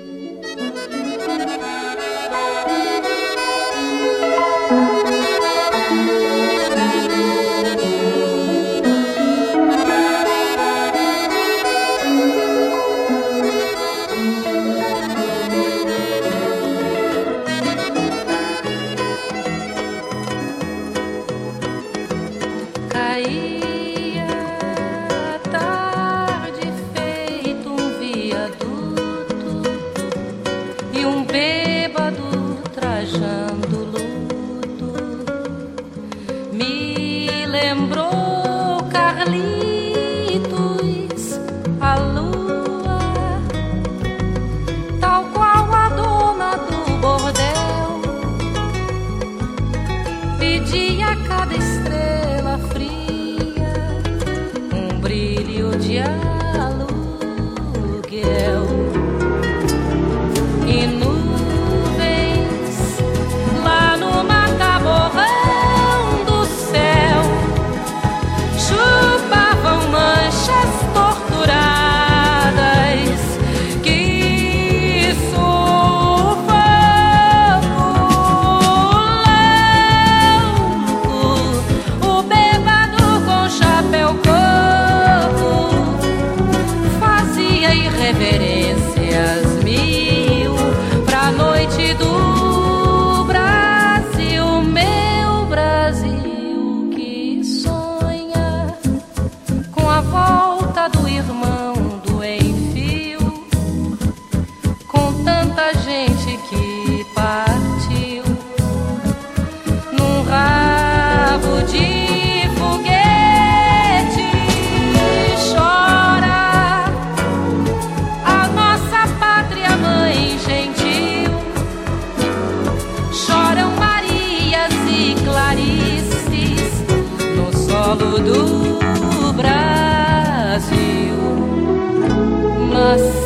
A 132.83 133.22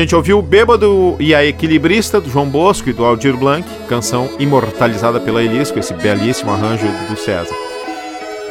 gente 0.00 0.16
ouviu 0.16 0.38
o 0.38 0.42
Bêbado 0.42 1.14
e 1.20 1.34
a 1.34 1.44
Equilibrista 1.44 2.18
do 2.22 2.30
João 2.30 2.48
Bosco 2.48 2.88
e 2.88 2.92
do 2.92 3.04
Aldir 3.04 3.36
Blanc, 3.36 3.68
canção 3.86 4.30
imortalizada 4.38 5.20
pela 5.20 5.42
Elis, 5.42 5.70
com 5.70 5.78
esse 5.78 5.92
belíssimo 5.92 6.50
arranjo 6.50 6.86
do 7.10 7.16
César. 7.18 7.54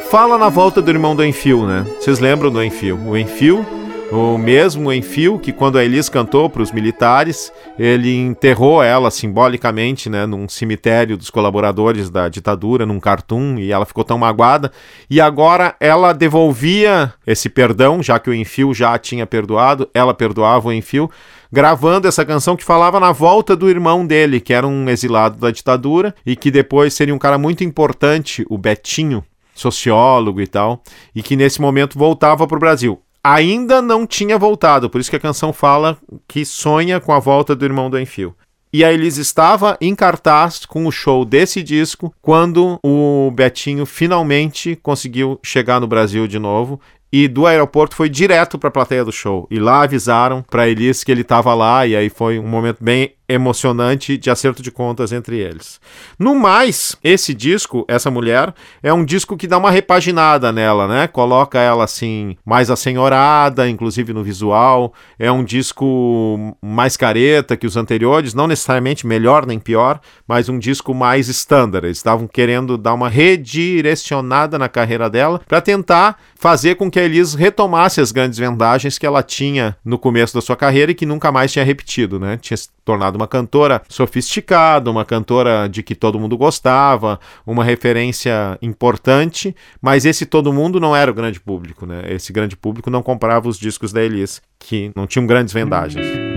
Fala 0.08 0.38
na 0.38 0.48
volta 0.48 0.80
do 0.80 0.88
irmão 0.88 1.16
do 1.16 1.24
Enfio, 1.24 1.66
né? 1.66 1.84
Vocês 1.98 2.20
lembram 2.20 2.52
do 2.52 2.62
Enfio? 2.62 2.96
O 3.04 3.16
Enfio 3.16 3.66
o 4.12 4.36
mesmo 4.36 4.92
Enfio 4.92 5.38
que 5.38 5.52
quando 5.52 5.78
a 5.78 5.84
Elis 5.84 6.08
cantou 6.08 6.50
para 6.50 6.62
os 6.62 6.72
militares, 6.72 7.52
ele 7.78 8.16
enterrou 8.16 8.82
ela 8.82 9.08
simbolicamente, 9.08 10.10
né, 10.10 10.26
num 10.26 10.48
cemitério 10.48 11.16
dos 11.16 11.30
colaboradores 11.30 12.10
da 12.10 12.28
ditadura, 12.28 12.84
num 12.84 12.98
cartoon, 12.98 13.56
e 13.58 13.70
ela 13.70 13.86
ficou 13.86 14.02
tão 14.02 14.18
magoada. 14.18 14.72
E 15.08 15.20
agora 15.20 15.76
ela 15.78 16.12
devolvia 16.12 17.12
esse 17.24 17.48
perdão, 17.48 18.02
já 18.02 18.18
que 18.18 18.28
o 18.28 18.34
Enfio 18.34 18.74
já 18.74 18.98
tinha 18.98 19.26
perdoado, 19.26 19.88
ela 19.94 20.12
perdoava 20.12 20.68
o 20.68 20.72
Enfio, 20.72 21.08
gravando 21.52 22.06
essa 22.06 22.24
canção 22.24 22.56
que 22.56 22.64
falava 22.64 23.00
na 23.00 23.12
volta 23.12 23.56
do 23.56 23.68
irmão 23.68 24.06
dele, 24.06 24.40
que 24.40 24.52
era 24.52 24.66
um 24.66 24.88
exilado 24.88 25.38
da 25.38 25.50
ditadura 25.50 26.14
e 26.24 26.36
que 26.36 26.50
depois 26.50 26.94
seria 26.94 27.14
um 27.14 27.18
cara 27.18 27.38
muito 27.38 27.64
importante, 27.64 28.44
o 28.48 28.56
Betinho, 28.56 29.24
sociólogo 29.54 30.40
e 30.40 30.46
tal, 30.46 30.82
e 31.14 31.22
que 31.22 31.36
nesse 31.36 31.60
momento 31.60 31.98
voltava 31.98 32.46
para 32.46 32.56
o 32.56 32.60
Brasil 32.60 33.00
ainda 33.22 33.82
não 33.82 34.06
tinha 34.06 34.38
voltado, 34.38 34.88
por 34.88 35.00
isso 35.00 35.10
que 35.10 35.16
a 35.16 35.20
canção 35.20 35.52
fala 35.52 35.98
que 36.26 36.44
sonha 36.44 36.98
com 37.00 37.12
a 37.12 37.18
volta 37.18 37.54
do 37.54 37.64
irmão 37.64 37.90
do 37.90 38.00
Enfio. 38.00 38.34
E 38.72 38.84
a 38.84 38.92
Elis 38.92 39.16
estava 39.16 39.76
em 39.80 39.96
cartaz 39.96 40.64
com 40.64 40.86
o 40.86 40.92
show 40.92 41.24
desse 41.24 41.60
disco 41.60 42.14
quando 42.22 42.78
o 42.84 43.30
Betinho 43.32 43.84
finalmente 43.84 44.76
conseguiu 44.76 45.40
chegar 45.42 45.80
no 45.80 45.88
Brasil 45.88 46.28
de 46.28 46.38
novo 46.38 46.80
e 47.12 47.26
do 47.26 47.46
aeroporto 47.46 47.96
foi 47.96 48.08
direto 48.08 48.58
para 48.58 48.68
a 48.68 48.72
plateia 48.72 49.04
do 49.04 49.12
show. 49.12 49.46
E 49.50 49.58
lá 49.58 49.82
avisaram 49.82 50.42
para 50.42 50.68
Elis 50.68 51.02
que 51.02 51.10
ele 51.10 51.22
estava 51.22 51.54
lá 51.54 51.86
e 51.86 51.96
aí 51.96 52.08
foi 52.08 52.38
um 52.38 52.46
momento 52.46 52.78
bem 52.80 53.14
emocionante 53.32 54.18
de 54.18 54.30
acerto 54.30 54.62
de 54.62 54.70
contas 54.70 55.12
entre 55.12 55.38
eles. 55.38 55.80
No 56.18 56.34
mais, 56.34 56.96
esse 57.02 57.32
disco, 57.32 57.84
essa 57.88 58.10
mulher, 58.10 58.52
é 58.82 58.92
um 58.92 59.04
disco 59.04 59.36
que 59.36 59.46
dá 59.46 59.58
uma 59.58 59.70
repaginada 59.70 60.52
nela, 60.52 60.88
né? 60.88 61.06
Coloca 61.06 61.58
ela 61.58 61.84
assim, 61.84 62.36
mais 62.44 62.70
assenhorada, 62.70 63.68
inclusive 63.68 64.12
no 64.12 64.22
visual. 64.22 64.92
É 65.18 65.30
um 65.30 65.44
disco 65.44 66.56
mais 66.62 66.96
careta 66.96 67.56
que 67.56 67.66
os 67.66 67.76
anteriores, 67.76 68.34
não 68.34 68.46
necessariamente 68.46 69.06
melhor 69.06 69.46
nem 69.46 69.58
pior, 69.58 70.00
mas 70.26 70.48
um 70.48 70.58
disco 70.58 70.94
mais 70.94 71.28
standard. 71.28 71.86
Eles 71.86 71.98
estavam 71.98 72.26
querendo 72.26 72.76
dar 72.76 72.94
uma 72.94 73.08
redirecionada 73.08 74.58
na 74.58 74.68
carreira 74.68 75.08
dela 75.08 75.40
para 75.46 75.60
tentar 75.60 76.18
fazer 76.34 76.76
com 76.76 76.90
que 76.90 76.98
a 76.98 77.04
Elis 77.04 77.34
retomasse 77.34 78.00
as 78.00 78.12
grandes 78.12 78.38
vendagens 78.38 78.98
que 78.98 79.06
ela 79.06 79.22
tinha 79.22 79.76
no 79.84 79.98
começo 79.98 80.34
da 80.34 80.40
sua 80.40 80.56
carreira 80.56 80.92
e 80.92 80.94
que 80.94 81.04
nunca 81.04 81.30
mais 81.30 81.52
tinha 81.52 81.64
repetido, 81.64 82.18
né? 82.18 82.38
Tinha 82.40 82.56
tornado 82.84 83.16
uma 83.16 83.28
cantora 83.28 83.82
sofisticada, 83.88 84.90
uma 84.90 85.04
cantora 85.04 85.68
de 85.68 85.82
que 85.82 85.94
todo 85.94 86.18
mundo 86.18 86.36
gostava, 86.36 87.18
uma 87.46 87.64
referência 87.64 88.58
importante, 88.62 89.54
mas 89.80 90.04
esse 90.04 90.26
todo 90.26 90.52
mundo 90.52 90.80
não 90.80 90.94
era 90.94 91.10
o 91.10 91.14
grande 91.14 91.40
público, 91.40 91.86
né? 91.86 92.02
Esse 92.08 92.32
grande 92.32 92.56
público 92.56 92.90
não 92.90 93.02
comprava 93.02 93.48
os 93.48 93.58
discos 93.58 93.92
da 93.92 94.02
Elis, 94.02 94.40
que 94.58 94.90
não 94.94 95.06
tinham 95.06 95.26
grandes 95.26 95.52
vendagens. 95.52 96.29